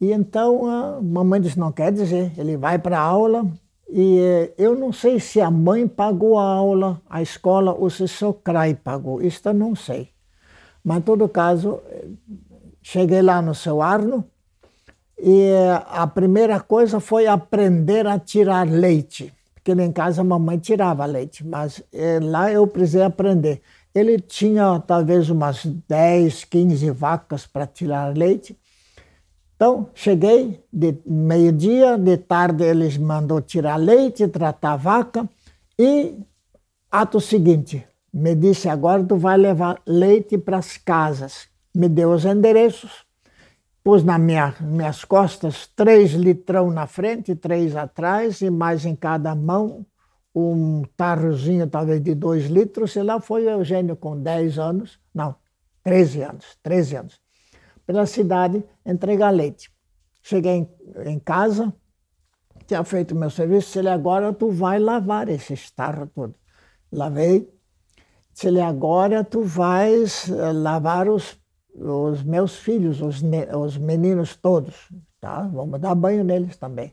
E 0.02 0.10
então 0.10 0.66
a 0.66 1.00
mamãe 1.00 1.40
disse: 1.40 1.56
Não 1.56 1.70
quer 1.70 1.92
dizer, 1.92 2.32
ele 2.36 2.56
vai 2.56 2.76
para 2.76 2.98
a 2.98 3.02
aula. 3.02 3.46
E 3.88 4.18
eh, 4.18 4.52
eu 4.58 4.74
não 4.74 4.92
sei 4.92 5.20
se 5.20 5.40
a 5.40 5.48
mãe 5.48 5.86
pagou 5.86 6.36
a 6.40 6.44
aula, 6.44 7.00
a 7.08 7.22
escola, 7.22 7.72
ou 7.72 7.88
se 7.88 8.08
seu 8.08 8.34
CRAI 8.34 8.74
pagou. 8.74 9.22
Isso 9.22 9.40
eu 9.48 9.54
não 9.54 9.76
sei. 9.76 10.08
Mas, 10.82 10.98
em 10.98 11.00
todo 11.02 11.28
caso, 11.28 11.80
cheguei 12.82 13.22
lá 13.22 13.40
no 13.40 13.54
seu 13.54 13.80
Arno 13.80 14.24
e 15.16 15.52
a 15.88 16.04
primeira 16.08 16.58
coisa 16.58 16.98
foi 16.98 17.28
aprender 17.28 18.04
a 18.04 18.18
tirar 18.18 18.66
leite. 18.66 19.32
Porque 19.54 19.70
em 19.70 19.92
casa 19.92 20.22
a 20.22 20.24
mamãe 20.24 20.58
tirava 20.58 21.06
leite, 21.06 21.46
mas 21.46 21.80
eh, 21.92 22.18
lá 22.20 22.50
eu 22.50 22.66
precisei 22.66 23.02
aprender. 23.04 23.62
Ele 23.94 24.18
tinha 24.18 24.80
talvez 24.80 25.30
umas 25.30 25.64
10, 25.64 26.42
15 26.42 26.90
vacas 26.90 27.46
para 27.46 27.68
tirar 27.68 28.16
leite. 28.16 28.58
Então, 29.62 29.88
cheguei 29.94 30.60
de 30.72 30.98
meio-dia, 31.06 31.96
de 31.96 32.16
tarde 32.16 32.64
eles 32.64 32.98
mandou 32.98 33.40
tirar 33.40 33.76
leite, 33.76 34.26
tratar 34.26 34.72
a 34.72 34.76
vaca 34.76 35.30
e 35.78 36.18
ato 36.90 37.20
seguinte, 37.20 37.86
me 38.12 38.34
disse 38.34 38.68
agora 38.68 39.04
tu 39.04 39.16
vai 39.16 39.36
levar 39.36 39.80
leite 39.86 40.36
para 40.36 40.58
as 40.58 40.76
casas. 40.76 41.46
Me 41.72 41.88
deu 41.88 42.10
os 42.10 42.24
endereços, 42.24 43.06
pus 43.84 44.02
nas 44.02 44.18
minha, 44.20 44.52
minhas 44.60 45.04
costas 45.04 45.68
três 45.76 46.10
litrão 46.10 46.68
na 46.68 46.88
frente, 46.88 47.36
três 47.36 47.76
atrás 47.76 48.40
e 48.40 48.50
mais 48.50 48.84
em 48.84 48.96
cada 48.96 49.32
mão 49.32 49.86
um 50.34 50.82
tarrozinho 50.96 51.68
talvez 51.68 52.02
de 52.02 52.16
dois 52.16 52.46
litros. 52.46 52.96
E 52.96 53.02
lá 53.04 53.20
foi 53.20 53.44
o 53.44 53.50
Eugênio 53.50 53.94
com 53.94 54.20
10 54.20 54.58
anos, 54.58 54.98
não, 55.14 55.36
13 55.84 56.22
anos, 56.22 56.58
13 56.64 56.96
anos, 56.96 57.22
pela 57.86 58.06
cidade 58.06 58.64
entregar 58.84 59.30
leite. 59.30 59.70
Cheguei 60.22 60.52
em, 60.52 60.68
em 61.06 61.18
casa, 61.18 61.72
tinha 62.66 62.84
feito 62.84 63.14
meu 63.14 63.30
serviço, 63.30 63.78
ele 63.78 63.88
agora 63.88 64.32
tu 64.32 64.50
vai 64.50 64.78
lavar 64.78 65.28
esse 65.28 65.56
tarro 65.74 66.06
todo. 66.06 66.34
Lavei, 66.90 67.48
se 68.32 68.48
ele 68.48 68.60
agora 68.60 69.24
tu 69.24 69.42
vais 69.42 70.30
eh, 70.30 70.52
lavar 70.52 71.08
os, 71.08 71.38
os 71.74 72.22
meus 72.22 72.56
filhos, 72.56 73.00
os, 73.00 73.22
os 73.58 73.76
meninos 73.76 74.36
todos, 74.36 74.92
tá? 75.20 75.42
Vamos 75.52 75.80
dar 75.80 75.94
banho 75.94 76.24
neles 76.24 76.56
também. 76.56 76.92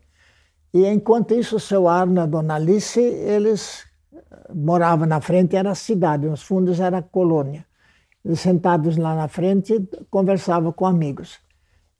E 0.73 0.85
enquanto 0.85 1.33
isso, 1.33 1.55
o 1.55 1.59
seu 1.59 1.87
Arno 1.87 2.23
e 2.23 2.27
dona 2.27 2.55
Alice, 2.55 2.99
eles 2.99 3.85
eh, 4.13 4.53
moravam 4.53 5.07
na 5.07 5.21
frente, 5.21 5.55
era 5.55 5.73
cidade, 5.75 6.27
nos 6.27 6.43
fundos 6.43 6.79
era 6.79 6.97
a 6.99 7.03
colônia. 7.03 7.65
Sentados 8.35 8.97
lá 8.97 9.15
na 9.15 9.27
frente, 9.27 9.79
conversavam 10.09 10.71
com 10.71 10.85
amigos. 10.85 11.39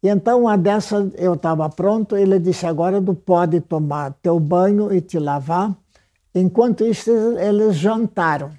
E 0.02 0.08
então, 0.08 0.44
uma 0.44 0.58
dessas, 0.58 1.12
eu 1.18 1.34
estava 1.34 1.70
pronto, 1.70 2.16
ele 2.16 2.40
disse, 2.40 2.66
agora 2.66 3.02
tu 3.02 3.14
pode 3.14 3.60
tomar 3.62 4.14
teu 4.22 4.40
banho 4.40 4.94
e 4.94 5.02
te 5.02 5.20
lavar. 5.20 5.76
Enquanto 6.34 6.84
isso, 6.84 7.12
eles 7.38 7.76
jantaram. 7.76 8.52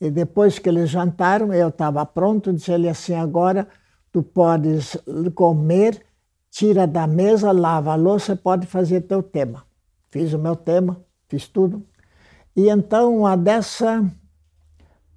E 0.00 0.10
depois 0.10 0.58
que 0.58 0.68
eles 0.68 0.88
jantaram, 0.88 1.52
eu 1.52 1.68
estava 1.68 2.04
pronto, 2.06 2.52
disse 2.52 2.70
ele 2.70 2.88
assim: 2.88 3.14
agora 3.14 3.66
tu 4.12 4.22
podes 4.22 4.96
comer, 5.34 6.04
tira 6.50 6.86
da 6.86 7.06
mesa, 7.06 7.50
lava 7.50 7.92
a 7.92 7.96
louça, 7.96 8.36
pode 8.36 8.66
fazer 8.66 9.02
teu 9.02 9.22
tema. 9.22 9.64
Fiz 10.10 10.32
o 10.32 10.38
meu 10.38 10.54
tema, 10.54 11.04
fiz 11.28 11.48
tudo. 11.48 11.84
E 12.54 12.68
então, 12.68 13.26
a 13.26 13.36
dessa, 13.36 14.04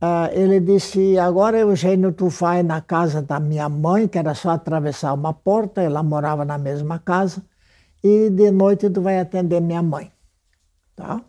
uh, 0.02 0.30
ele 0.32 0.60
disse: 0.60 1.18
agora, 1.18 1.60
Eugênio, 1.60 2.12
tu 2.12 2.28
vai 2.30 2.64
na 2.64 2.82
casa 2.82 3.22
da 3.22 3.40
minha 3.40 3.70
mãe, 3.70 4.08
que 4.08 4.18
era 4.18 4.34
só 4.34 4.52
atravessar 4.52 5.14
uma 5.14 5.34
porta, 5.34 5.82
ela 5.82 6.04
morava 6.04 6.44
na 6.44 6.58
mesma 6.58 7.00
casa, 7.00 7.44
e 8.04 8.30
de 8.30 8.52
noite 8.52 8.90
tu 8.90 9.02
vai 9.02 9.20
atender 9.20 9.62
minha 9.62 9.82
mãe. 9.82 10.12
Tá? 10.96 11.22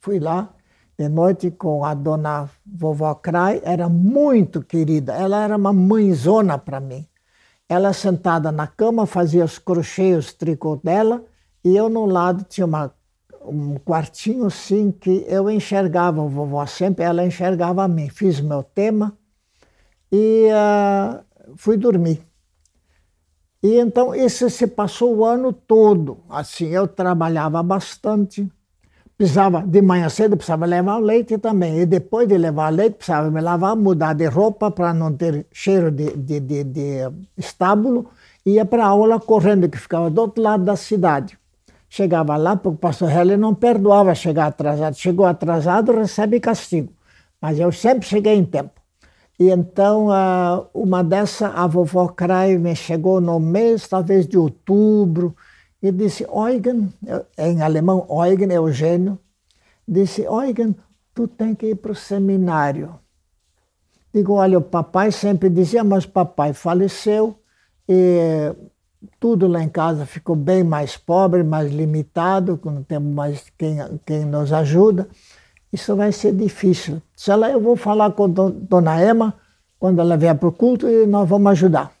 Fui 0.00 0.18
lá 0.18 0.54
de 0.96 1.08
noite 1.08 1.50
com 1.50 1.84
a 1.84 1.92
dona 1.92 2.48
vovó 2.64 3.14
Crai, 3.14 3.60
era 3.64 3.88
muito 3.88 4.62
querida. 4.62 5.12
Ela 5.12 5.42
era 5.42 5.56
uma 5.56 5.72
mãezona 5.72 6.56
para 6.56 6.80
mim. 6.80 7.06
Ela 7.68 7.92
sentada 7.92 8.52
na 8.52 8.66
cama 8.66 9.06
fazia 9.06 9.44
os 9.44 9.58
crochês, 9.58 10.32
tricô 10.32 10.76
dela, 10.76 11.24
e 11.64 11.76
eu 11.76 11.88
no 11.88 12.06
lado 12.06 12.44
tinha 12.44 12.66
uma, 12.66 12.94
um 13.44 13.76
quartinho 13.76 14.46
assim 14.46 14.90
que 14.90 15.24
eu 15.28 15.50
enxergava 15.50 16.22
a 16.22 16.26
vovó 16.26 16.64
sempre, 16.66 17.04
ela 17.04 17.24
enxergava 17.24 17.84
a 17.84 17.88
mim. 17.88 18.08
Fiz 18.08 18.40
meu 18.40 18.62
tema 18.62 19.16
e 20.10 20.48
uh, 20.50 21.54
fui 21.56 21.76
dormir. 21.76 22.22
E 23.62 23.78
então 23.78 24.14
isso 24.14 24.50
se 24.50 24.66
passou 24.66 25.16
o 25.16 25.24
ano 25.24 25.52
todo. 25.52 26.18
Assim, 26.28 26.66
eu 26.66 26.86
trabalhava 26.86 27.62
bastante, 27.62 28.46
precisava, 29.16 29.62
de 29.62 29.80
manhã 29.80 30.08
cedo, 30.08 30.36
precisava 30.36 30.66
levar 30.66 30.98
leite 30.98 31.38
também. 31.38 31.80
E 31.80 31.86
depois 31.86 32.28
de 32.28 32.36
levar 32.36 32.68
leite, 32.68 32.96
precisava 32.96 33.30
me 33.30 33.40
lavar, 33.40 33.74
mudar 33.74 34.12
de 34.12 34.26
roupa 34.26 34.70
para 34.70 34.92
não 34.92 35.16
ter 35.16 35.46
cheiro 35.50 35.90
de, 35.90 36.14
de, 36.16 36.40
de, 36.40 36.64
de 36.64 37.10
estábulo. 37.38 38.10
Ia 38.44 38.66
para 38.66 38.84
aula 38.84 39.18
correndo, 39.18 39.66
que 39.66 39.78
ficava 39.78 40.10
do 40.10 40.20
outro 40.20 40.42
lado 40.42 40.64
da 40.64 40.76
cidade. 40.76 41.38
Chegava 41.96 42.36
lá, 42.36 42.56
porque 42.56 42.74
o 42.74 42.76
pastor 42.76 43.08
Heller 43.08 43.38
não 43.38 43.54
perdoava 43.54 44.16
chegar 44.16 44.46
atrasado. 44.46 44.96
Chegou 44.96 45.24
atrasado, 45.24 45.92
recebe 45.92 46.40
castigo. 46.40 46.92
Mas 47.40 47.56
eu 47.56 47.70
sempre 47.70 48.04
cheguei 48.04 48.34
em 48.34 48.44
tempo. 48.44 48.80
E 49.38 49.48
então, 49.48 50.08
uma 50.74 51.04
dessa, 51.04 51.50
a 51.50 51.68
vovó 51.68 52.08
Crai 52.08 52.58
me 52.58 52.74
chegou 52.74 53.20
no 53.20 53.38
mês, 53.38 53.86
talvez 53.86 54.26
de 54.26 54.36
outubro, 54.36 55.36
e 55.80 55.92
disse, 55.92 56.24
Eugen, 56.24 56.92
em 57.38 57.62
alemão, 57.62 58.04
Eugen, 58.10 58.50
Eugênio, 58.50 59.16
disse, 59.86 60.22
Eugen, 60.22 60.74
tu 61.14 61.28
tem 61.28 61.54
que 61.54 61.66
ir 61.66 61.76
para 61.76 61.92
o 61.92 61.94
seminário. 61.94 62.98
Digo, 64.12 64.32
olha, 64.32 64.58
o 64.58 64.62
papai 64.62 65.12
sempre 65.12 65.48
dizia, 65.48 65.84
mas 65.84 66.06
papai 66.06 66.52
faleceu 66.54 67.38
e 67.88 68.52
tudo 69.20 69.46
lá 69.46 69.62
em 69.62 69.68
casa 69.68 70.06
ficou 70.06 70.36
bem 70.36 70.64
mais 70.64 70.96
pobre, 70.96 71.42
mais 71.42 71.72
limitado, 71.72 72.58
não 72.64 72.82
temos 72.82 73.12
mais 73.12 73.44
quem, 73.56 73.78
quem 74.04 74.24
nos 74.24 74.52
ajuda. 74.52 75.08
Isso 75.72 75.96
vai 75.96 76.12
ser 76.12 76.32
difícil. 76.32 77.02
Se 77.16 77.30
ela, 77.30 77.50
eu 77.50 77.60
vou 77.60 77.76
falar 77.76 78.12
com 78.12 78.28
dona 78.28 79.04
Emma 79.04 79.34
quando 79.78 80.00
ela 80.00 80.16
vier 80.16 80.36
para 80.36 80.48
o 80.48 80.52
culto 80.52 80.88
e 80.88 81.06
nós 81.06 81.28
vamos 81.28 81.50
ajudar. 81.52 81.92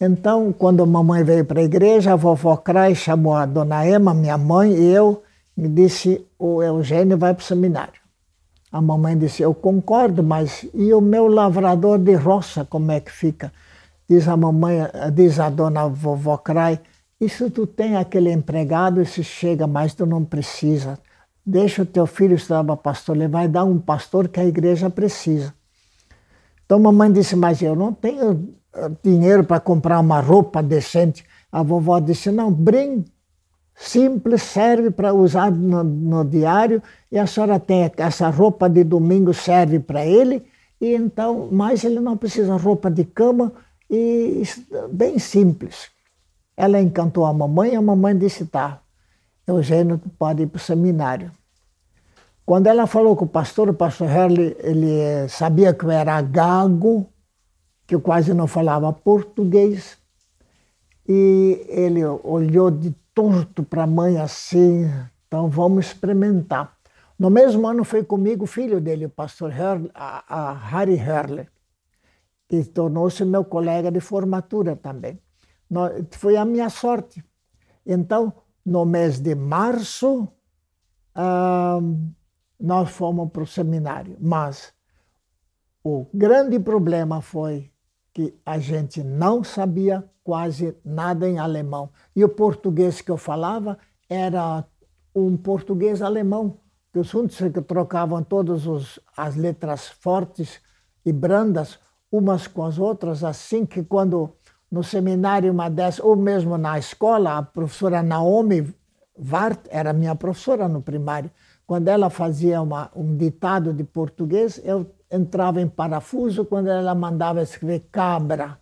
Então, 0.00 0.52
quando 0.52 0.82
a 0.82 0.86
mamãe 0.86 1.24
veio 1.24 1.44
para 1.44 1.60
a 1.60 1.64
igreja, 1.64 2.12
a 2.12 2.16
vovó 2.16 2.56
Crai 2.56 2.94
chamou 2.94 3.34
a 3.34 3.46
dona 3.46 3.88
Emma, 3.88 4.12
minha 4.12 4.36
mãe, 4.36 4.72
e 4.72 4.92
eu, 4.92 5.22
me 5.56 5.68
disse: 5.68 6.26
o 6.38 6.62
Eugênio 6.62 7.16
vai 7.16 7.32
para 7.32 7.42
o 7.42 7.44
seminário. 7.44 8.04
A 8.70 8.82
mamãe 8.82 9.16
disse: 9.16 9.42
Eu 9.42 9.54
concordo, 9.54 10.22
mas 10.22 10.66
e 10.74 10.92
o 10.92 11.00
meu 11.00 11.28
lavrador 11.28 11.96
de 11.96 12.14
roça, 12.14 12.64
como 12.64 12.90
é 12.90 13.00
que 13.00 13.10
fica? 13.12 13.52
Diz 14.08 14.28
a 14.28 14.36
mamãe, 14.36 14.78
diz 15.12 15.38
a 15.40 15.48
dona 15.48 15.88
vovó 15.88 16.36
Crai: 16.36 16.80
Isso 17.20 17.50
tu 17.50 17.66
tem 17.66 17.96
aquele 17.96 18.30
empregado, 18.30 19.04
se 19.04 19.24
chega, 19.24 19.66
mas 19.66 19.94
tu 19.94 20.04
não 20.04 20.24
precisa. 20.24 20.98
Deixa 21.44 21.82
o 21.82 21.86
teu 21.86 22.06
filho 22.06 22.36
estudar 22.36 22.64
para 22.64 22.76
pastor, 22.76 23.16
ele 23.16 23.28
vai 23.28 23.48
dar 23.48 23.64
um 23.64 23.78
pastor 23.78 24.28
que 24.28 24.40
a 24.40 24.44
igreja 24.44 24.88
precisa. 24.88 25.54
Então 26.64 26.78
a 26.78 26.80
mamãe 26.80 27.12
disse: 27.12 27.36
Mas 27.36 27.62
eu 27.62 27.74
não 27.74 27.92
tenho 27.92 28.54
dinheiro 29.02 29.44
para 29.44 29.60
comprar 29.60 30.00
uma 30.00 30.20
roupa 30.20 30.62
decente. 30.62 31.24
A 31.50 31.62
vovó 31.62 32.00
disse: 32.00 32.30
não, 32.30 32.52
brim 32.52 33.04
simples 33.74 34.42
serve 34.42 34.90
para 34.90 35.12
usar 35.12 35.50
no, 35.50 35.82
no, 35.82 36.24
diário 36.24 36.80
e 37.10 37.18
a 37.18 37.26
senhora 37.26 37.58
tem 37.58 37.90
essa 37.96 38.28
roupa 38.30 38.68
de 38.68 38.84
domingo 38.84 39.34
serve 39.34 39.80
para 39.80 40.06
ele 40.06 40.44
e 40.80 40.94
então 40.94 41.48
mais 41.50 41.82
ele 41.82 41.98
não 41.98 42.16
precisa 42.16 42.56
roupa 42.56 42.88
de 42.88 43.04
cama 43.04 43.52
e 43.90 44.42
bem 44.90 45.18
simples. 45.18 45.88
Ela 46.56 46.80
encantou 46.80 47.26
a 47.26 47.32
mamãe 47.32 47.76
a 47.76 47.82
mamãe 47.82 48.16
disse 48.16 48.46
tá, 48.46 48.80
Eugênio 49.46 50.00
pode 50.18 50.42
ir 50.42 50.46
para 50.46 50.58
o 50.58 50.60
seminário. 50.60 51.30
Quando 52.46 52.66
ela 52.66 52.86
falou 52.86 53.16
com 53.16 53.24
o 53.24 53.28
pastor, 53.28 53.68
o 53.68 53.74
pastor 53.74 54.08
Herle, 54.08 54.56
ele 54.60 55.28
sabia 55.28 55.72
que 55.72 55.84
eu 55.84 55.90
era 55.90 56.20
gago, 56.20 57.08
que 57.86 57.94
eu 57.94 58.00
quase 58.00 58.34
não 58.34 58.46
falava 58.46 58.92
português, 58.92 59.96
e 61.08 61.64
ele 61.68 62.04
olhou 62.04 62.70
de 62.70 62.94
torto 63.14 63.62
para 63.62 63.84
a 63.84 63.86
mãe 63.86 64.18
assim, 64.18 64.90
então 65.26 65.48
vamos 65.48 65.86
experimentar. 65.86 66.76
No 67.18 67.30
mesmo 67.30 67.66
ano 67.66 67.84
foi 67.84 68.02
comigo 68.02 68.44
o 68.44 68.48
filho 68.48 68.80
dele, 68.80 69.06
o 69.06 69.10
pastor 69.10 69.50
Herle, 69.50 69.90
a, 69.94 70.50
a 70.50 70.52
Harry 70.52 70.94
Herle, 70.94 71.48
que 72.62 72.70
tornou-se 72.70 73.24
meu 73.24 73.44
colega 73.44 73.90
de 73.90 74.00
formatura 74.00 74.76
também. 74.76 75.18
Foi 76.12 76.36
a 76.36 76.44
minha 76.44 76.68
sorte. 76.68 77.24
Então, 77.84 78.32
no 78.64 78.84
mês 78.84 79.18
de 79.18 79.34
março, 79.34 80.28
nós 82.60 82.90
fomos 82.90 83.30
para 83.30 83.42
o 83.42 83.46
seminário. 83.46 84.16
Mas 84.20 84.72
o 85.82 86.06
grande 86.14 86.58
problema 86.60 87.20
foi 87.20 87.70
que 88.12 88.34
a 88.46 88.58
gente 88.58 89.02
não 89.02 89.42
sabia 89.42 90.04
quase 90.22 90.76
nada 90.84 91.28
em 91.28 91.38
alemão. 91.38 91.90
E 92.14 92.24
o 92.24 92.28
português 92.28 93.00
que 93.00 93.10
eu 93.10 93.16
falava 93.16 93.76
era 94.08 94.64
um 95.14 95.36
português 95.36 96.00
alemão, 96.00 96.58
que 96.92 96.98
os 97.00 97.12
que 97.12 97.60
trocavam 97.60 98.22
todas 98.22 98.62
as 99.16 99.34
letras 99.34 99.88
fortes 99.88 100.60
e 101.04 101.12
brandas 101.12 101.78
umas 102.16 102.46
com 102.46 102.64
as 102.64 102.78
outras, 102.78 103.24
assim 103.24 103.66
que 103.66 103.82
quando 103.82 104.32
no 104.70 104.82
seminário 104.82 105.52
uma 105.52 105.68
dessas, 105.68 106.04
ou 106.04 106.16
mesmo 106.16 106.56
na 106.56 106.78
escola, 106.78 107.38
a 107.38 107.42
professora 107.42 108.02
Naomi 108.02 108.74
Vart 109.16 109.60
era 109.68 109.92
minha 109.92 110.14
professora 110.14 110.68
no 110.68 110.82
primário. 110.82 111.30
Quando 111.66 111.88
ela 111.88 112.10
fazia 112.10 112.60
uma, 112.60 112.90
um 112.94 113.16
ditado 113.16 113.72
de 113.72 113.84
português, 113.84 114.60
eu 114.64 114.86
entrava 115.10 115.60
em 115.60 115.68
parafuso 115.68 116.44
quando 116.44 116.68
ela 116.68 116.94
mandava 116.94 117.42
escrever 117.42 117.86
cabra. 117.90 118.58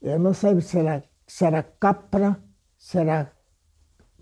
Eu 0.00 0.18
não 0.18 0.34
sei 0.34 0.60
se 0.60 0.78
era, 0.78 1.02
se 1.26 1.44
era 1.44 1.62
capra, 1.62 2.36
se 2.76 2.98
era 2.98 3.30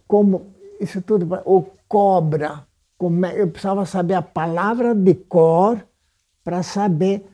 como, 0.06 0.54
isso 0.78 1.00
tudo, 1.02 1.26
ou 1.44 1.74
cobra. 1.88 2.66
Como, 2.98 3.24
é, 3.24 3.40
eu 3.40 3.48
precisava 3.48 3.86
saber 3.86 4.14
a 4.14 4.22
palavra 4.22 4.94
de 4.94 5.14
cor 5.14 5.82
para 6.44 6.62
saber, 6.62 7.26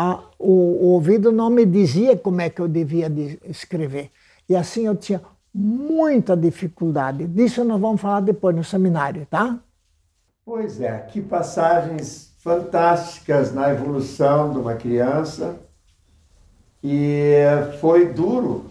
a, 0.00 0.22
o, 0.38 0.52
o 0.52 0.84
ouvido 0.92 1.32
não 1.32 1.50
me 1.50 1.66
dizia 1.66 2.16
como 2.16 2.40
é 2.40 2.48
que 2.48 2.60
eu 2.60 2.68
devia 2.68 3.10
de 3.10 3.36
escrever. 3.44 4.12
E 4.48 4.54
assim 4.54 4.86
eu 4.86 4.94
tinha 4.94 5.20
muita 5.52 6.36
dificuldade. 6.36 7.26
Disso 7.26 7.64
nós 7.64 7.80
vamos 7.80 8.00
falar 8.00 8.20
depois 8.20 8.54
no 8.54 8.62
seminário, 8.62 9.26
tá? 9.28 9.58
Pois 10.44 10.80
é, 10.80 10.98
que 11.00 11.20
passagens 11.20 12.32
fantásticas 12.38 13.52
na 13.52 13.70
evolução 13.70 14.52
de 14.52 14.58
uma 14.58 14.76
criança. 14.76 15.58
E 16.80 17.42
foi 17.80 18.12
duro, 18.12 18.70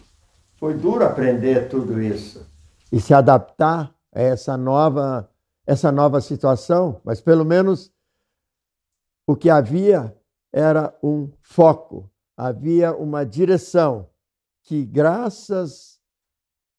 foi 0.58 0.76
duro 0.76 1.04
aprender 1.04 1.68
tudo 1.68 2.02
isso 2.02 2.48
e 2.90 3.02
se 3.02 3.14
adaptar 3.14 3.94
a 4.16 4.22
essa 4.22 4.56
nova 4.56 5.30
essa 5.66 5.92
nova 5.92 6.22
situação, 6.22 7.02
mas 7.04 7.20
pelo 7.20 7.44
menos 7.44 7.92
o 9.28 9.36
que 9.36 9.50
havia 9.50 10.16
era 10.52 10.98
um 11.04 11.32
foco, 11.42 12.10
havia 12.36 12.96
uma 12.96 13.26
direção 13.26 14.10
que 14.64 14.86
graças 14.86 16.00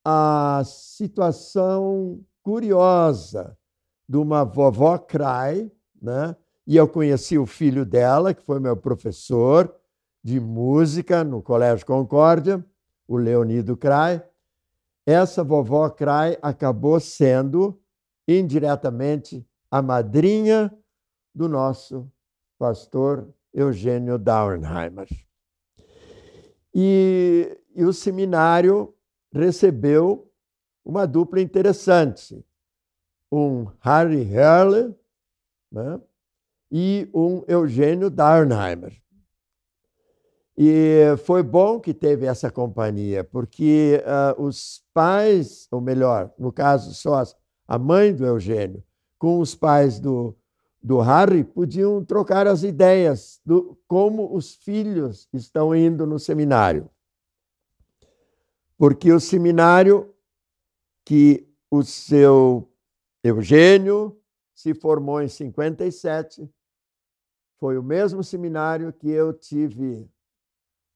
a 0.04 0.62
situação 0.64 2.24
curiosa 2.42 3.56
de 4.08 4.16
uma 4.16 4.44
vovó 4.44 4.96
Cray, 4.98 5.70
né? 6.00 6.36
E 6.66 6.76
eu 6.76 6.86
conheci 6.86 7.38
o 7.38 7.46
filho 7.46 7.84
dela, 7.84 8.34
que 8.34 8.42
foi 8.42 8.60
meu 8.60 8.76
professor 8.76 9.74
de 10.22 10.38
música 10.38 11.24
no 11.24 11.42
Colégio 11.42 11.86
Concórdia, 11.86 12.64
o 13.06 13.16
Leonido 13.16 13.76
Cray. 13.76 14.22
Essa 15.06 15.42
vovó 15.42 15.88
Cray 15.88 16.38
acabou 16.42 17.00
sendo 17.00 17.80
indiretamente 18.26 19.46
a 19.70 19.80
madrinha 19.80 20.70
do 21.34 21.48
nosso 21.48 22.10
pastor 22.58 23.26
Eugênio 23.52 24.18
Dauernheimer. 24.18 25.08
E, 26.74 27.58
e 27.74 27.84
o 27.84 27.92
seminário 27.92 28.94
recebeu 29.32 30.30
uma 30.84 31.06
dupla 31.06 31.40
interessante, 31.40 32.44
um 33.30 33.66
Harry 33.80 34.22
Herle 34.22 34.94
né, 35.70 36.00
e 36.70 37.10
um 37.12 37.42
Eugênio 37.46 38.10
Darnheimer. 38.10 38.96
E 40.56 41.16
foi 41.24 41.42
bom 41.42 41.78
que 41.78 41.94
teve 41.94 42.26
essa 42.26 42.50
companhia, 42.50 43.22
porque 43.22 44.02
uh, 44.04 44.42
os 44.42 44.82
pais, 44.92 45.68
ou 45.70 45.80
melhor, 45.80 46.32
no 46.38 46.52
caso 46.52 46.94
só 46.94 47.22
a 47.66 47.78
mãe 47.78 48.14
do 48.14 48.24
Eugênio, 48.24 48.82
com 49.18 49.40
os 49.40 49.54
pais 49.54 50.00
do, 50.00 50.37
do 50.82 51.00
Harry, 51.00 51.44
podiam 51.44 52.04
trocar 52.04 52.46
as 52.46 52.62
ideias 52.62 53.40
do 53.44 53.78
como 53.86 54.34
os 54.34 54.54
filhos 54.54 55.28
estão 55.32 55.74
indo 55.74 56.06
no 56.06 56.18
seminário 56.18 56.90
porque 58.78 59.12
o 59.12 59.18
seminário 59.18 60.14
que 61.04 61.46
o 61.68 61.82
seu 61.82 62.72
Eugênio 63.24 64.16
se 64.54 64.72
formou 64.72 65.20
em 65.20 65.28
57 65.28 66.48
foi 67.58 67.76
o 67.76 67.82
mesmo 67.82 68.22
seminário 68.22 68.92
que 68.92 69.10
eu 69.10 69.32
tive 69.32 70.08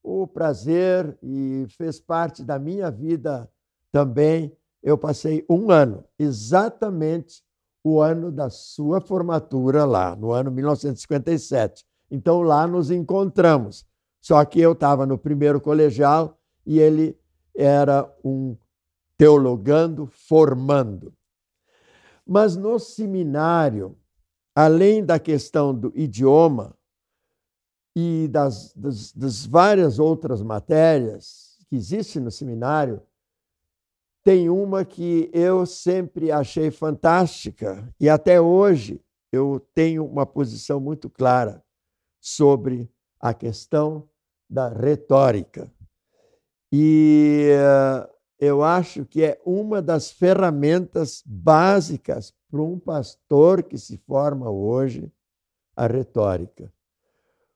o 0.01 0.25
prazer 0.25 1.17
e 1.21 1.65
fez 1.71 1.99
parte 1.99 2.41
da 2.43 2.57
minha 2.57 2.89
vida 2.89 3.51
também. 3.91 4.55
Eu 4.81 4.97
passei 4.97 5.45
um 5.49 5.69
ano, 5.69 6.05
exatamente 6.17 7.43
o 7.83 8.01
ano 8.01 8.31
da 8.31 8.49
sua 8.49 9.01
formatura 9.01 9.83
lá, 9.83 10.15
no 10.15 10.31
ano 10.31 10.49
1957. 10.49 11.85
Então 12.09 12.41
lá 12.41 12.65
nos 12.65 12.89
encontramos. 12.89 13.85
Só 14.21 14.43
que 14.45 14.61
eu 14.61 14.71
estava 14.71 15.05
no 15.05 15.17
primeiro 15.17 15.59
colegial 15.59 16.39
e 16.65 16.79
ele 16.79 17.19
era 17.53 18.09
um 18.23 18.55
teologando 19.17 20.07
formando. 20.07 21.13
Mas 22.25 22.55
no 22.55 22.79
seminário, 22.79 23.97
além 24.55 25.03
da 25.03 25.19
questão 25.19 25.73
do 25.77 25.91
idioma 25.93 26.73
e 27.95 28.29
das, 28.29 28.73
das, 28.73 29.11
das 29.11 29.45
várias 29.45 29.99
outras 29.99 30.41
matérias 30.41 31.57
que 31.67 31.75
existem 31.75 32.21
no 32.21 32.31
seminário, 32.31 33.01
tem 34.23 34.49
uma 34.49 34.85
que 34.85 35.29
eu 35.33 35.65
sempre 35.65 36.31
achei 36.31 36.71
fantástica 36.71 37.87
e 37.99 38.07
até 38.09 38.39
hoje 38.39 39.01
eu 39.31 39.59
tenho 39.73 40.05
uma 40.05 40.25
posição 40.25 40.79
muito 40.79 41.09
clara 41.09 41.63
sobre 42.21 42.89
a 43.19 43.33
questão 43.33 44.07
da 44.49 44.69
retórica. 44.69 45.71
E 46.71 47.49
uh, 47.51 48.09
eu 48.39 48.63
acho 48.63 49.05
que 49.05 49.23
é 49.23 49.41
uma 49.45 49.81
das 49.81 50.11
ferramentas 50.11 51.21
básicas 51.25 52.33
para 52.49 52.61
um 52.61 52.79
pastor 52.79 53.63
que 53.63 53.77
se 53.77 53.97
forma 53.97 54.49
hoje, 54.49 55.11
a 55.75 55.87
retórica. 55.87 56.71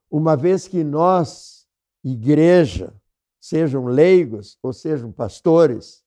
Uma 0.09 0.35
vez 0.35 0.67
que 0.67 0.83
nós, 0.83 1.67
igreja, 2.03 2.93
sejam 3.39 3.85
leigos 3.85 4.57
ou 4.63 4.73
sejam 4.73 5.11
pastores, 5.11 6.03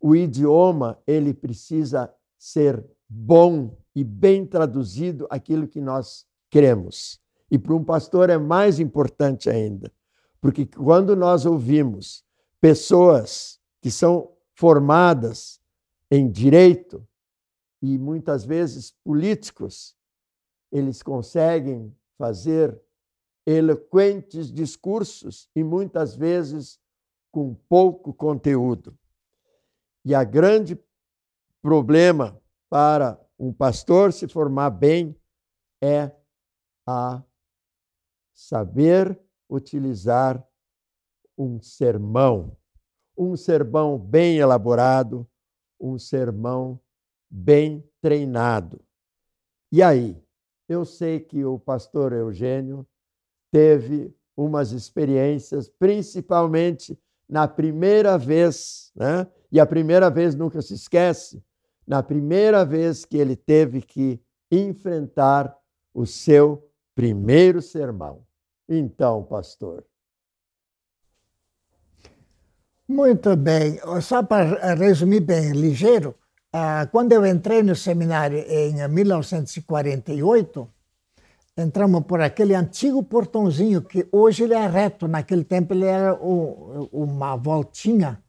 o 0.00 0.16
idioma 0.16 0.98
ele 1.06 1.34
precisa 1.34 2.12
ser 2.38 2.84
bom 3.08 3.76
e 3.94 4.02
bem 4.02 4.46
traduzido 4.46 5.26
aquilo 5.28 5.68
que 5.68 5.80
nós 5.80 6.26
queremos. 6.48 7.20
E 7.50 7.58
para 7.58 7.74
um 7.74 7.84
pastor 7.84 8.30
é 8.30 8.38
mais 8.38 8.78
importante 8.78 9.50
ainda, 9.50 9.92
porque 10.40 10.64
quando 10.64 11.14
nós 11.14 11.44
ouvimos 11.44 12.24
pessoas 12.60 13.60
que 13.80 13.90
são 13.90 14.32
formadas 14.54 15.60
em 16.10 16.30
direito 16.30 17.06
e 17.82 17.98
muitas 17.98 18.44
vezes 18.44 18.94
políticos, 19.04 19.96
eles 20.70 21.02
conseguem 21.02 21.94
fazer 22.16 22.80
eloquentes 23.46 24.52
discursos 24.52 25.48
e 25.56 25.64
muitas 25.64 26.14
vezes 26.14 26.78
com 27.32 27.54
pouco 27.68 28.12
conteúdo. 28.12 28.96
E 30.04 30.14
a 30.14 30.24
grande 30.24 30.78
problema 31.62 32.40
para 32.68 33.20
um 33.38 33.52
pastor 33.52 34.12
se 34.12 34.26
formar 34.28 34.70
bem 34.70 35.16
é 35.82 36.10
a 36.86 37.22
saber 38.34 39.18
utilizar 39.48 40.42
um 41.36 41.60
sermão, 41.60 42.56
um 43.16 43.36
sermão 43.36 43.98
bem 43.98 44.38
elaborado, 44.38 45.28
um 45.78 45.98
sermão 45.98 46.80
bem 47.28 47.86
treinado. 48.00 48.82
E 49.72 49.82
aí? 49.82 50.20
Eu 50.68 50.84
sei 50.84 51.18
que 51.18 51.44
o 51.44 51.58
pastor 51.58 52.12
Eugênio 52.12 52.86
teve 53.50 54.14
umas 54.36 54.70
experiências, 54.70 55.68
principalmente 55.68 56.98
na 57.28 57.48
primeira 57.48 58.16
vez, 58.16 58.92
né? 58.94 59.26
E 59.50 59.58
a 59.58 59.66
primeira 59.66 60.08
vez 60.10 60.34
nunca 60.34 60.62
se 60.62 60.74
esquece, 60.74 61.42
na 61.86 62.02
primeira 62.02 62.64
vez 62.64 63.04
que 63.04 63.16
ele 63.16 63.34
teve 63.34 63.82
que 63.82 64.20
enfrentar 64.50 65.56
o 65.92 66.06
seu 66.06 66.70
primeiro 66.94 67.60
sermão. 67.60 68.24
Então, 68.68 69.24
pastor. 69.24 69.84
Muito 72.86 73.36
bem. 73.36 73.80
Só 74.02 74.22
para 74.22 74.74
resumir 74.74 75.20
bem 75.20 75.52
ligeiro, 75.52 76.14
ah, 76.52 76.88
quando 76.90 77.12
eu 77.12 77.24
entrei 77.24 77.62
no 77.62 77.76
seminário 77.76 78.38
em 78.38 78.88
1948, 78.88 80.68
entramos 81.56 82.04
por 82.04 82.20
aquele 82.20 82.54
antigo 82.54 83.02
portãozinho 83.02 83.82
que 83.82 84.08
hoje 84.10 84.42
ele 84.42 84.54
é 84.54 84.66
reto, 84.66 85.06
naquele 85.06 85.44
tempo 85.44 85.72
ele 85.72 85.86
era 85.86 86.14
uma 86.20 87.36
voltinha, 87.36 88.20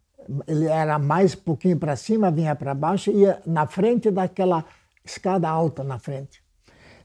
ele 0.48 0.66
era 0.66 0.98
mais 1.00 1.36
pouquinho 1.36 1.78
para 1.78 1.96
cima, 1.96 2.32
vinha 2.32 2.56
para 2.56 2.74
baixo 2.74 3.12
ia 3.12 3.42
na 3.46 3.66
frente 3.68 4.12
daquela 4.12 4.66
escada 5.04 5.50
alta 5.50 5.84
na 5.84 6.00
frente. 6.00 6.44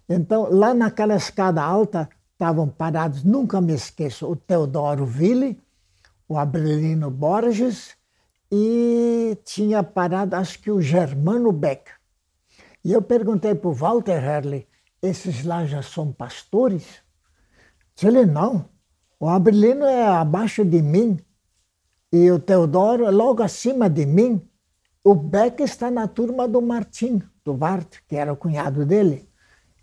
Então, 0.09 0.49
lá 0.51 0.73
naquela 0.73 1.17
escada 1.17 1.63
alta 1.63 2.09
estavam 2.33 2.69
parados, 2.69 3.25
nunca 3.25 3.61
me 3.61 3.75
esqueço, 3.75 4.31
o 4.31 4.37
Teodoro 4.37 5.07
Ville, 5.07 5.59
o 6.29 6.39
Abelino 6.39 7.11
Borges 7.11 7.97
e 8.53 9.37
tinha 9.45 9.83
parado, 9.83 10.37
acho 10.37 10.61
que 10.61 10.71
o 10.71 10.81
Germano 10.81 11.51
Beck. 11.51 11.91
E 12.85 12.93
eu 12.93 13.03
perguntei 13.03 13.55
para 13.55 13.69
o 13.69 13.73
Walter 13.73 14.23
Herrle, 14.23 14.69
esses 15.03 15.45
lá 15.45 15.67
já 15.67 15.83
são 15.83 16.13
pastores? 16.13 17.03
Ele, 18.03 18.25
não. 18.25 18.69
O 19.19 19.29
Abelino 19.29 19.85
é 19.85 20.07
abaixo 20.07 20.65
de 20.65 20.83
mim 20.83 21.19
e 22.13 22.31
o 22.31 22.39
Teodoro 22.39 23.11
logo 23.11 23.43
acima 23.43 23.89
de 23.91 24.07
mim. 24.07 24.41
O 25.03 25.15
Beck 25.15 25.63
está 25.63 25.91
na 25.91 26.09
turma 26.09 26.49
do 26.49 26.61
Martim, 26.61 27.23
do 27.45 27.55
Bart, 27.55 27.99
que 28.09 28.17
era 28.17 28.33
o 28.33 28.37
cunhado 28.37 28.85
dele. 28.85 29.29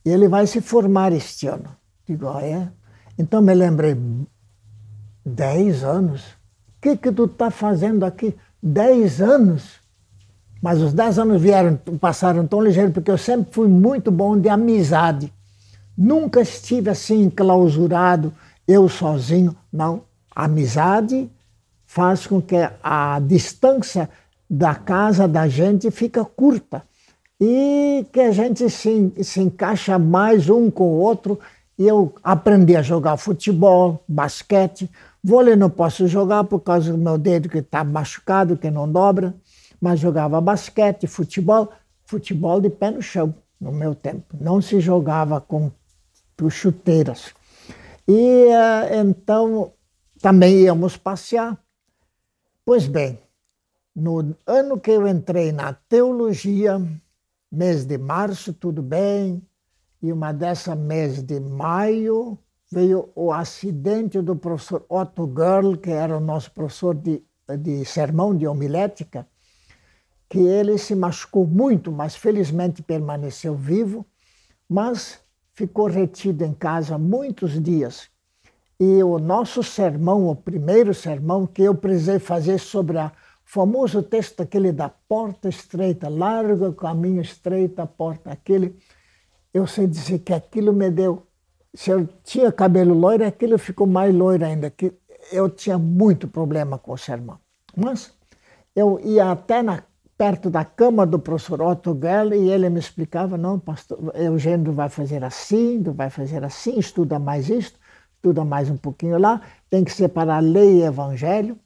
E 0.05 0.09
ele 0.09 0.27
vai 0.27 0.45
se 0.47 0.59
formar 0.59 1.13
este 1.13 1.47
ano. 1.47 1.75
Digo, 2.05 2.27
ah, 2.27 2.43
é? 2.43 2.69
Então 3.17 3.41
me 3.41 3.53
lembrei, 3.53 3.95
dez 5.25 5.83
anos? 5.83 6.21
O 6.21 6.81
que, 6.81 6.97
que 6.97 7.11
tu 7.11 7.25
está 7.25 7.49
fazendo 7.49 8.03
aqui? 8.03 8.35
Dez 8.61 9.21
anos? 9.21 9.81
Mas 10.61 10.81
os 10.81 10.93
dez 10.93 11.19
anos 11.19 11.41
vieram, 11.41 11.77
passaram 11.99 12.45
tão 12.47 12.61
ligeiro, 12.61 12.91
porque 12.91 13.11
eu 13.11 13.17
sempre 13.17 13.53
fui 13.53 13.67
muito 13.67 14.11
bom 14.11 14.37
de 14.37 14.49
amizade. 14.49 15.31
Nunca 15.97 16.41
estive 16.41 16.89
assim 16.89 17.23
enclausurado, 17.23 18.33
eu 18.67 18.89
sozinho. 18.89 19.55
Não. 19.71 20.03
Amizade 20.35 21.29
faz 21.93 22.25
com 22.25 22.41
que 22.41 22.55
a 22.81 23.19
distância 23.19 24.09
da 24.49 24.73
casa 24.73 25.27
da 25.27 25.47
gente 25.47 25.91
fica 25.91 26.25
curta 26.25 26.83
e 27.39 28.03
que 28.11 28.19
a 28.19 28.31
gente 28.31 28.67
se, 28.67 29.13
se 29.23 29.39
encaixa 29.39 29.99
mais 29.99 30.49
um 30.49 30.71
com 30.71 30.85
o 30.85 30.97
outro 30.97 31.39
eu 31.77 32.15
aprendi 32.23 32.75
a 32.75 32.81
jogar 32.81 33.17
futebol, 33.17 34.03
basquete. 34.07 34.89
Vôlei 35.23 35.55
não 35.55 35.69
posso 35.69 36.07
jogar 36.07 36.43
por 36.45 36.61
causa 36.61 36.91
do 36.91 36.97
meu 36.97 37.15
dedo 37.15 37.47
que 37.47 37.59
está 37.59 37.83
machucado, 37.83 38.57
que 38.57 38.71
não 38.71 38.91
dobra. 38.91 39.35
Mas 39.79 39.99
jogava 39.99 40.41
basquete, 40.41 41.05
futebol, 41.05 41.69
futebol 42.05 42.59
de 42.59 42.71
pé 42.71 42.89
no 42.89 43.03
chão, 43.03 43.35
no 43.61 43.71
meu 43.71 43.93
tempo. 43.93 44.35
Não 44.41 44.61
se 44.61 44.79
jogava 44.79 45.39
com 45.39 45.71
chuteiras. 46.49 47.33
E 48.07 48.47
uh, 48.47 48.95
então 48.99 49.71
também 50.19 50.61
íamos 50.61 50.97
passear. 50.97 51.57
Pois 52.65 52.87
bem, 52.87 53.19
no 53.93 54.37
ano 54.47 54.79
que 54.79 54.91
eu 54.91 55.05
entrei 55.05 55.51
na 55.51 55.73
teologia, 55.73 56.81
mês 57.51 57.83
de 57.83 57.97
março, 57.97 58.53
tudo 58.53 58.81
bem, 58.81 59.45
e 60.01 60.13
uma 60.13 60.31
dessa 60.31 60.73
mês 60.73 61.21
de 61.21 61.41
maio 61.41 62.39
veio 62.71 63.09
o 63.15 63.33
acidente 63.33 64.21
do 64.21 64.33
professor 64.33 64.85
Otto 64.87 65.27
Girl, 65.27 65.75
que 65.75 65.89
era 65.89 66.15
o 66.15 66.21
nosso 66.21 66.51
professor 66.53 66.95
de, 66.95 67.21
de 67.59 67.83
sermão 67.83 68.33
de 68.33 68.47
homilética, 68.47 69.27
que 70.29 70.39
ele 70.39 70.77
se 70.77 70.95
machucou 70.95 71.45
muito, 71.45 71.91
mas 71.91 72.15
felizmente 72.15 72.81
permaneceu 72.81 73.55
vivo, 73.55 74.05
mas 74.69 75.19
ficou 75.51 75.87
retido 75.87 76.45
em 76.45 76.53
casa 76.53 76.97
muitos 76.97 77.61
dias. 77.61 78.09
E 78.85 79.01
o 79.01 79.17
nosso 79.17 79.63
sermão, 79.63 80.27
o 80.27 80.35
primeiro 80.35 80.93
sermão 80.93 81.47
que 81.47 81.61
eu 81.61 81.73
precisei 81.73 82.19
fazer 82.19 82.59
sobre 82.59 82.97
o 82.97 83.11
famoso 83.45 84.03
texto 84.03 84.41
aquele 84.41 84.73
da 84.73 84.89
porta 84.89 85.47
estreita, 85.47 86.09
largo 86.09 86.73
caminho 86.73 87.21
estreita, 87.21 87.87
porta 87.87 88.31
aquele, 88.31 88.77
eu 89.53 89.65
sei 89.65 89.87
dizer 89.87 90.19
que 90.19 90.33
aquilo 90.33 90.73
me 90.73 90.91
deu. 90.91 91.25
Se 91.73 91.91
eu 91.91 92.09
tinha 92.25 92.51
cabelo 92.51 92.93
loiro, 92.93 93.25
aquilo 93.25 93.57
ficou 93.57 93.87
mais 93.87 94.13
loiro 94.13 94.43
ainda. 94.43 94.69
Que 94.69 94.91
eu 95.31 95.49
tinha 95.49 95.77
muito 95.77 96.27
problema 96.27 96.77
com 96.77 96.91
o 96.91 96.97
sermão. 96.97 97.39
Mas 97.77 98.13
eu 98.75 98.99
ia 98.99 99.31
até 99.31 99.63
na, 99.63 99.81
perto 100.17 100.49
da 100.49 100.65
cama 100.65 101.05
do 101.05 101.19
professor 101.19 101.61
Otto 101.61 101.97
Gell 102.01 102.33
e 102.33 102.49
ele 102.49 102.69
me 102.69 102.79
explicava: 102.79 103.37
não, 103.37 103.57
pastor, 103.59 104.11
Eugênio 104.13 104.73
vai 104.73 104.89
fazer 104.89 105.23
assim, 105.23 105.81
vai 105.83 106.09
fazer 106.09 106.43
assim, 106.43 106.77
estuda 106.77 107.17
mais 107.17 107.49
isto, 107.49 107.79
estuda 108.23 108.45
mais 108.45 108.69
um 108.69 108.77
pouquinho 108.77 109.19
lá, 109.19 109.41
tem 109.69 109.83
que 109.83 109.91
separar 109.91 110.39
lei 110.39 110.79
e 110.79 110.83
evangelho. 110.83 111.59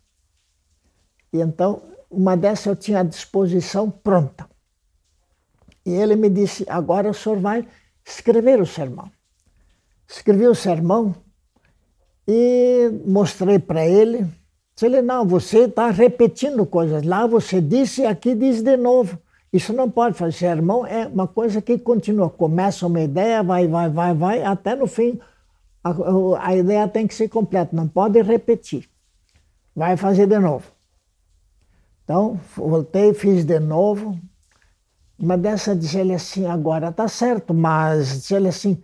E 1.32 1.39
então, 1.39 1.84
uma 2.10 2.36
dessas 2.36 2.65
eu 2.65 2.76
tinha 2.76 3.02
a 3.02 3.04
disposição 3.04 3.91
pronta. 3.91 4.50
E 5.86 5.91
ele 5.91 6.15
me 6.15 6.30
disse: 6.30 6.65
agora 6.67 7.12
o 7.12 7.13
senhor 7.13 7.38
vai 7.38 7.67
escrever 8.04 8.60
o 8.60 8.65
sermão. 8.65 9.12
Escrevi 10.08 10.48
o 10.48 10.56
sermão 10.56 11.15
e 12.28 12.89
mostrei 13.06 13.60
para 13.60 13.86
ele. 13.86 14.28
Ele: 14.82 15.02
não, 15.04 15.28
você 15.28 15.65
está 15.65 15.91
repetindo 15.91 16.65
coisas. 16.65 17.04
Lá 17.04 17.28
você 17.28 17.62
disse, 17.62 18.04
aqui 18.04 18.34
diz 18.34 18.63
de 18.63 18.76
novo. 18.78 19.20
Isso 19.54 19.74
não 19.74 19.91
pode 19.91 20.17
fazer. 20.17 20.32
Sermão 20.34 20.88
é 20.88 21.06
uma 21.06 21.28
coisa 21.28 21.62
que 21.62 21.78
continua. 21.78 22.30
Começa 22.32 22.88
uma 22.88 23.02
ideia, 23.02 23.43
vai, 23.43 23.67
vai, 23.67 23.89
vai, 23.89 24.13
vai, 24.15 24.43
até 24.43 24.76
no 24.76 24.88
fim. 24.88 25.20
A, 25.91 26.47
a 26.47 26.56
ideia 26.56 26.88
tem 26.88 27.08
que 27.08 27.13
ser 27.13 27.30
completa, 27.30 27.76
não 27.76 27.88
pode 27.88 28.21
repetir. 28.21 28.89
Vai 29.76 29.95
fazer 29.95 30.28
de 30.28 30.39
novo. 30.39 30.65
Então, 32.04 32.39
voltei, 32.56 33.13
fiz 33.13 33.43
de 33.43 33.60
novo, 33.60 34.17
uma 35.19 35.38
dessa 35.38 35.76
diz 35.76 35.95
ele 35.95 36.13
assim, 36.13 36.45
agora 36.45 36.91
tá 36.91 37.08
certo, 37.08 37.54
mas 37.54 38.21
diz 38.21 38.32
ele 38.32 38.47
assim, 38.47 38.82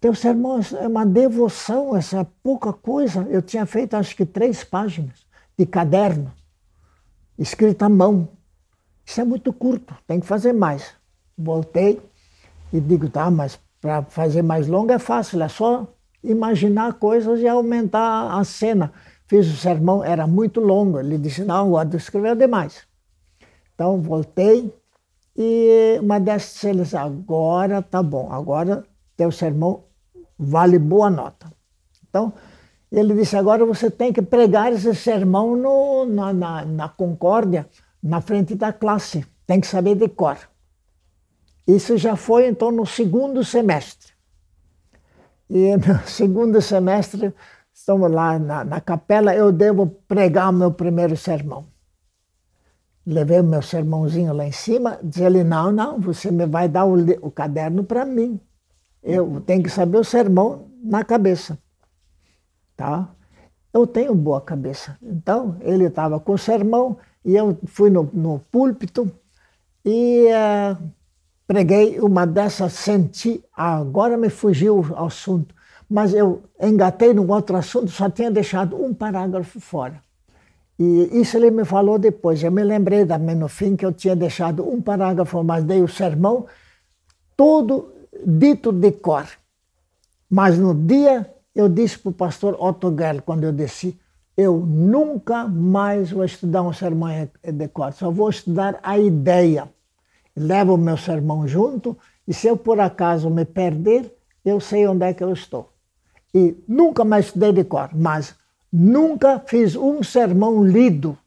teu 0.00 0.14
sermão 0.14 0.58
é 0.80 0.88
uma 0.88 1.04
devoção, 1.04 1.94
essa 1.94 2.20
é 2.20 2.26
pouca 2.42 2.72
coisa. 2.72 3.26
Eu 3.28 3.42
tinha 3.42 3.66
feito 3.66 3.94
acho 3.94 4.16
que 4.16 4.24
três 4.24 4.64
páginas 4.64 5.26
de 5.58 5.66
caderno, 5.66 6.32
escrito 7.38 7.82
à 7.82 7.88
mão. 7.88 8.28
Isso 9.04 9.20
é 9.20 9.24
muito 9.24 9.52
curto, 9.52 9.94
tem 10.06 10.18
que 10.18 10.26
fazer 10.26 10.54
mais. 10.54 10.94
Voltei 11.36 12.00
e 12.72 12.80
digo, 12.80 13.10
tá, 13.10 13.30
mas 13.30 13.60
para 13.80 14.02
fazer 14.04 14.42
mais 14.42 14.66
longo 14.66 14.90
é 14.90 14.98
fácil, 14.98 15.42
é 15.42 15.48
só 15.48 15.86
imaginar 16.22 16.94
coisas 16.94 17.40
e 17.40 17.48
aumentar 17.48 18.38
a 18.38 18.44
cena. 18.44 18.92
Fiz 19.26 19.46
o 19.46 19.56
sermão, 19.56 20.02
era 20.04 20.26
muito 20.26 20.60
longo. 20.60 20.98
Ele 20.98 21.16
disse, 21.18 21.44
não, 21.44 21.72
o 21.72 21.96
escreveu 21.96 22.34
demais. 22.34 22.86
Então 23.74 24.00
voltei, 24.00 24.72
e 25.36 25.98
uma 26.02 26.18
dessas 26.20 26.62
eles, 26.64 26.94
agora 26.94 27.80
tá 27.80 28.02
bom, 28.02 28.30
agora 28.30 28.84
teu 29.16 29.30
sermão 29.30 29.84
vale 30.38 30.78
boa 30.78 31.08
nota. 31.08 31.52
Então, 32.08 32.32
ele 32.90 33.14
disse, 33.14 33.36
agora 33.36 33.64
você 33.64 33.90
tem 33.90 34.12
que 34.12 34.20
pregar 34.20 34.72
esse 34.72 34.94
sermão 34.94 35.54
no, 35.54 36.04
na, 36.06 36.32
na, 36.32 36.64
na 36.64 36.88
concórdia, 36.88 37.68
na 38.02 38.20
frente 38.20 38.54
da 38.54 38.72
classe. 38.72 39.24
Tem 39.46 39.60
que 39.60 39.66
saber 39.66 39.94
de 39.94 40.08
cor. 40.08 40.36
Isso 41.66 41.96
já 41.96 42.16
foi, 42.16 42.48
então, 42.48 42.72
no 42.72 42.84
segundo 42.84 43.44
semestre. 43.44 44.12
E 45.50 45.76
no 45.76 46.06
segundo 46.06 46.62
semestre, 46.62 47.34
estamos 47.74 48.10
lá 48.10 48.38
na, 48.38 48.64
na 48.64 48.80
capela, 48.80 49.34
eu 49.34 49.52
devo 49.52 49.86
pregar 50.08 50.48
o 50.48 50.52
meu 50.52 50.72
primeiro 50.72 51.16
sermão 51.16 51.66
levei 53.06 53.40
o 53.40 53.44
meu 53.44 53.62
sermãozinho 53.62 54.32
lá 54.32 54.46
em 54.46 54.52
cima, 54.52 54.98
disse 55.02 55.22
ele, 55.22 55.42
não, 55.42 55.72
não, 55.72 56.00
você 56.00 56.30
me 56.30 56.46
vai 56.46 56.68
dar 56.68 56.84
o, 56.84 56.94
o 57.22 57.30
caderno 57.30 57.82
para 57.84 58.04
mim. 58.04 58.40
Eu 59.02 59.40
tenho 59.40 59.62
que 59.62 59.70
saber 59.70 59.98
o 59.98 60.04
sermão 60.04 60.68
na 60.82 61.04
cabeça. 61.04 61.58
Tá? 62.76 63.08
Eu 63.72 63.86
tenho 63.86 64.14
boa 64.14 64.40
cabeça. 64.40 64.96
Então, 65.02 65.56
ele 65.60 65.84
estava 65.84 66.20
com 66.20 66.32
o 66.32 66.38
sermão 66.38 66.98
e 67.24 67.34
eu 67.34 67.58
fui 67.66 67.90
no, 67.90 68.08
no 68.12 68.38
púlpito 68.50 69.10
e 69.84 70.26
uh, 70.28 70.90
preguei 71.50 71.98
uma 71.98 72.24
dessas, 72.24 72.74
senti, 72.74 73.42
agora 73.56 74.16
me 74.16 74.30
fugiu 74.30 74.78
o 74.78 75.04
assunto, 75.04 75.52
mas 75.90 76.14
eu 76.14 76.44
engatei 76.62 77.12
num 77.12 77.28
outro 77.28 77.56
assunto, 77.56 77.90
só 77.90 78.08
tinha 78.08 78.30
deixado 78.30 78.80
um 78.80 78.94
parágrafo 78.94 79.58
fora. 79.58 80.00
E 80.78 81.20
isso 81.20 81.36
ele 81.36 81.50
me 81.50 81.64
falou 81.64 81.98
depois. 81.98 82.40
Eu 82.40 82.52
me 82.52 82.62
lembrei 82.62 83.04
também 83.04 83.34
no 83.34 83.48
fim 83.48 83.74
que 83.74 83.84
eu 83.84 83.92
tinha 83.92 84.14
deixado 84.14 84.64
um 84.64 84.80
parágrafo, 84.80 85.42
mas 85.42 85.64
dei 85.64 85.82
o 85.82 85.88
sermão 85.88 86.46
todo 87.36 87.92
dito 88.24 88.70
de 88.70 88.92
cor. 88.92 89.26
Mas 90.30 90.56
no 90.56 90.72
dia 90.72 91.34
eu 91.52 91.68
disse 91.68 91.98
para 91.98 92.10
o 92.10 92.12
pastor 92.12 92.56
Otto 92.60 92.94
Gerl, 92.96 93.22
quando 93.22 93.42
eu 93.42 93.52
desci, 93.52 93.98
eu 94.36 94.56
nunca 94.60 95.48
mais 95.48 96.12
vou 96.12 96.24
estudar 96.24 96.62
um 96.62 96.72
sermão 96.72 97.08
de 97.42 97.68
cor, 97.68 97.92
só 97.92 98.08
vou 98.08 98.30
estudar 98.30 98.78
a 98.84 98.96
ideia. 98.96 99.68
Levo 100.40 100.74
o 100.74 100.78
meu 100.78 100.96
sermão 100.96 101.46
junto 101.46 101.98
e 102.26 102.32
se 102.32 102.46
eu 102.46 102.56
por 102.56 102.80
acaso 102.80 103.28
me 103.28 103.44
perder, 103.44 104.16
eu 104.42 104.58
sei 104.58 104.86
onde 104.86 105.04
é 105.04 105.12
que 105.12 105.22
eu 105.22 105.32
estou. 105.32 105.68
E 106.34 106.56
nunca 106.66 107.04
mais 107.04 107.26
estudei 107.26 107.52
de 107.52 107.64
cor, 107.64 107.90
mas 107.92 108.34
nunca 108.72 109.42
fiz 109.46 109.76
um 109.76 110.02
sermão 110.02 110.64
lido, 110.64 111.18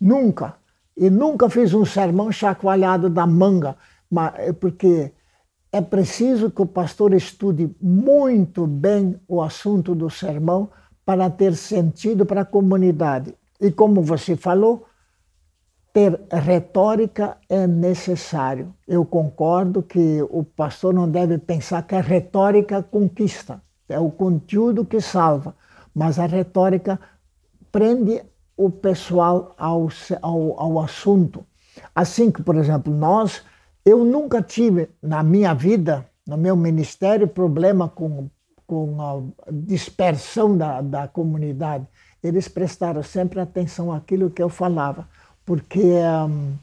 nunca. 0.00 0.54
E 0.96 1.10
nunca 1.10 1.50
fiz 1.50 1.74
um 1.74 1.84
sermão 1.84 2.32
chacoalhado 2.32 3.10
da 3.10 3.26
manga, 3.26 3.76
porque 4.58 5.12
é 5.70 5.82
preciso 5.82 6.50
que 6.50 6.62
o 6.62 6.66
pastor 6.66 7.12
estude 7.12 7.70
muito 7.82 8.66
bem 8.66 9.20
o 9.28 9.42
assunto 9.42 9.94
do 9.94 10.08
sermão 10.08 10.70
para 11.04 11.28
ter 11.28 11.54
sentido 11.54 12.24
para 12.24 12.40
a 12.40 12.46
comunidade. 12.46 13.34
E 13.60 13.70
como 13.70 14.00
você 14.00 14.36
falou, 14.36 14.86
ter 15.96 16.20
retórica 16.30 17.38
é 17.48 17.66
necessário. 17.66 18.74
Eu 18.86 19.02
concordo 19.02 19.82
que 19.82 20.20
o 20.28 20.44
pastor 20.44 20.92
não 20.92 21.08
deve 21.08 21.38
pensar 21.38 21.86
que 21.86 21.94
a 21.94 22.02
retórica 22.02 22.82
conquista, 22.82 23.62
é 23.88 23.98
o 23.98 24.10
conteúdo 24.10 24.84
que 24.84 25.00
salva, 25.00 25.56
mas 25.94 26.18
a 26.18 26.26
retórica 26.26 27.00
prende 27.72 28.22
o 28.54 28.68
pessoal 28.68 29.54
ao, 29.56 29.88
ao, 30.20 30.60
ao 30.60 30.80
assunto. 30.80 31.46
Assim 31.94 32.30
que, 32.30 32.42
por 32.42 32.56
exemplo, 32.56 32.92
nós 32.92 33.42
eu 33.82 34.04
nunca 34.04 34.42
tive 34.42 34.90
na 35.02 35.22
minha 35.22 35.54
vida, 35.54 36.04
no 36.28 36.36
meu 36.36 36.54
ministério, 36.56 37.26
problema 37.26 37.88
com, 37.88 38.28
com 38.66 39.00
a 39.00 39.50
dispersão 39.50 40.58
da, 40.58 40.82
da 40.82 41.08
comunidade. 41.08 41.86
Eles 42.22 42.48
prestaram 42.48 43.02
sempre 43.02 43.40
atenção 43.40 43.90
àquilo 43.90 44.28
que 44.28 44.42
eu 44.42 44.50
falava, 44.50 45.08
porque 45.46 45.80
um, 46.28 46.54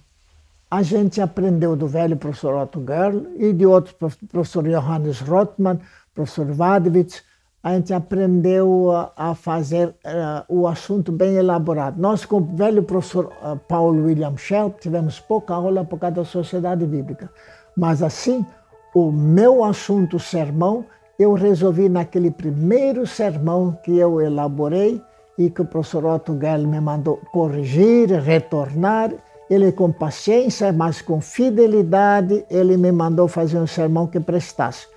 a 0.69 0.83
gente 0.83 1.21
aprendeu 1.21 1.75
do 1.75 1.87
velho 1.87 2.17
professor 2.17 2.53
Otto 2.55 2.83
Gerl 2.85 3.25
e 3.37 3.53
de 3.53 3.65
outro 3.65 3.95
professor 4.29 4.63
Johannes 4.67 5.21
Rothman, 5.21 5.79
professor 6.13 6.47
Wadewitz, 6.55 7.23
a 7.63 7.75
gente 7.75 7.93
aprendeu 7.93 8.91
a, 9.15 9.33
fazer 9.33 9.87
uh, 9.87 10.43
o 10.49 10.67
assunto 10.67 11.13
bem 11.13 11.35
elaborado. 11.35 11.99
Nós, 11.99 12.25
com 12.25 12.39
o 12.39 12.55
velho 12.57 12.83
professor 12.83 13.31
uh, 13.41 13.55
Paulo 13.69 14.05
William 14.05 14.35
Shelp, 14.35 14.79
tivemos 14.81 15.17
pouca 15.17 15.53
aula 15.53 15.85
por 15.85 15.97
causa 15.97 16.17
da 16.17 16.25
sociedade 16.25 16.85
bíblica. 16.85 17.31
Mas 17.77 18.03
assim, 18.03 18.45
o 18.93 19.13
meu 19.13 19.63
assunto, 19.63 20.19
sermão, 20.19 20.85
eu 21.17 21.33
resolvi 21.33 21.87
naquele 21.87 22.31
primeiro 22.31 23.07
sermão 23.07 23.77
que 23.81 23.97
eu 23.97 24.19
elaborei 24.19 25.01
e 25.37 25.49
que 25.49 25.61
o 25.61 25.65
professor 25.65 26.05
Otto 26.05 26.37
Gell 26.39 26.67
me 26.67 26.79
mandou 26.79 27.17
corrigir, 27.31 28.11
retornar. 28.11 29.11
Ele 29.49 29.71
com 29.71 29.91
paciência, 29.91 30.71
mas 30.71 31.01
com 31.01 31.19
fidelidade, 31.21 32.45
ele 32.49 32.77
me 32.77 32.91
mandou 32.91 33.27
fazer 33.27 33.59
um 33.59 33.67
sermão 33.67 34.07
que 34.07 34.19
prestasse. 34.19 34.87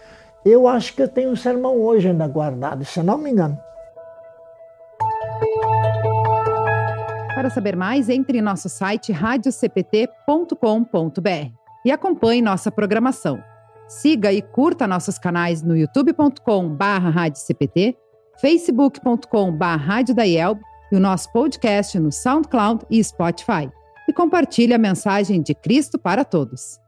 Eu 0.45 0.69
acho 0.69 0.95
que 0.95 1.03
eu 1.03 1.09
tenho 1.09 1.31
um 1.31 1.37
sermão 1.37 1.81
hoje 1.81 2.09
ainda 2.09 2.29
guardado, 2.29 2.85
se 2.85 3.03
não 3.03 3.19
me 3.19 3.31
engano. 3.31 3.59
Para 7.35 7.51
saber 7.51 7.77
mais, 7.77 8.09
entre 8.09 8.39
em 8.39 8.43
nosso 8.43 8.69
site 8.69 9.13
radiocpt.com.br 9.13 11.51
e 11.85 11.91
acompanhe 11.91 12.41
nossa 12.41 12.71
programação. 12.71 13.43
Siga 13.87 14.33
e 14.33 14.41
curta 14.41 14.87
nossos 14.87 15.19
canais 15.19 15.63
no 15.63 15.77
youtube.com.br, 15.77 18.06
facebook.com.br 18.41 20.61
e 20.93 20.97
o 20.97 21.01
nosso 21.01 21.33
podcast 21.33 21.99
no 21.99 22.13
SoundCloud 22.13 22.85
e 22.91 23.03
Spotify. 23.03 23.71
E 24.09 24.13
compartilhe 24.13 24.73
a 24.73 24.79
mensagem 24.79 25.43
de 25.43 25.55
Cristo 25.55 25.99
para 25.99 26.25
todos. 26.25 26.79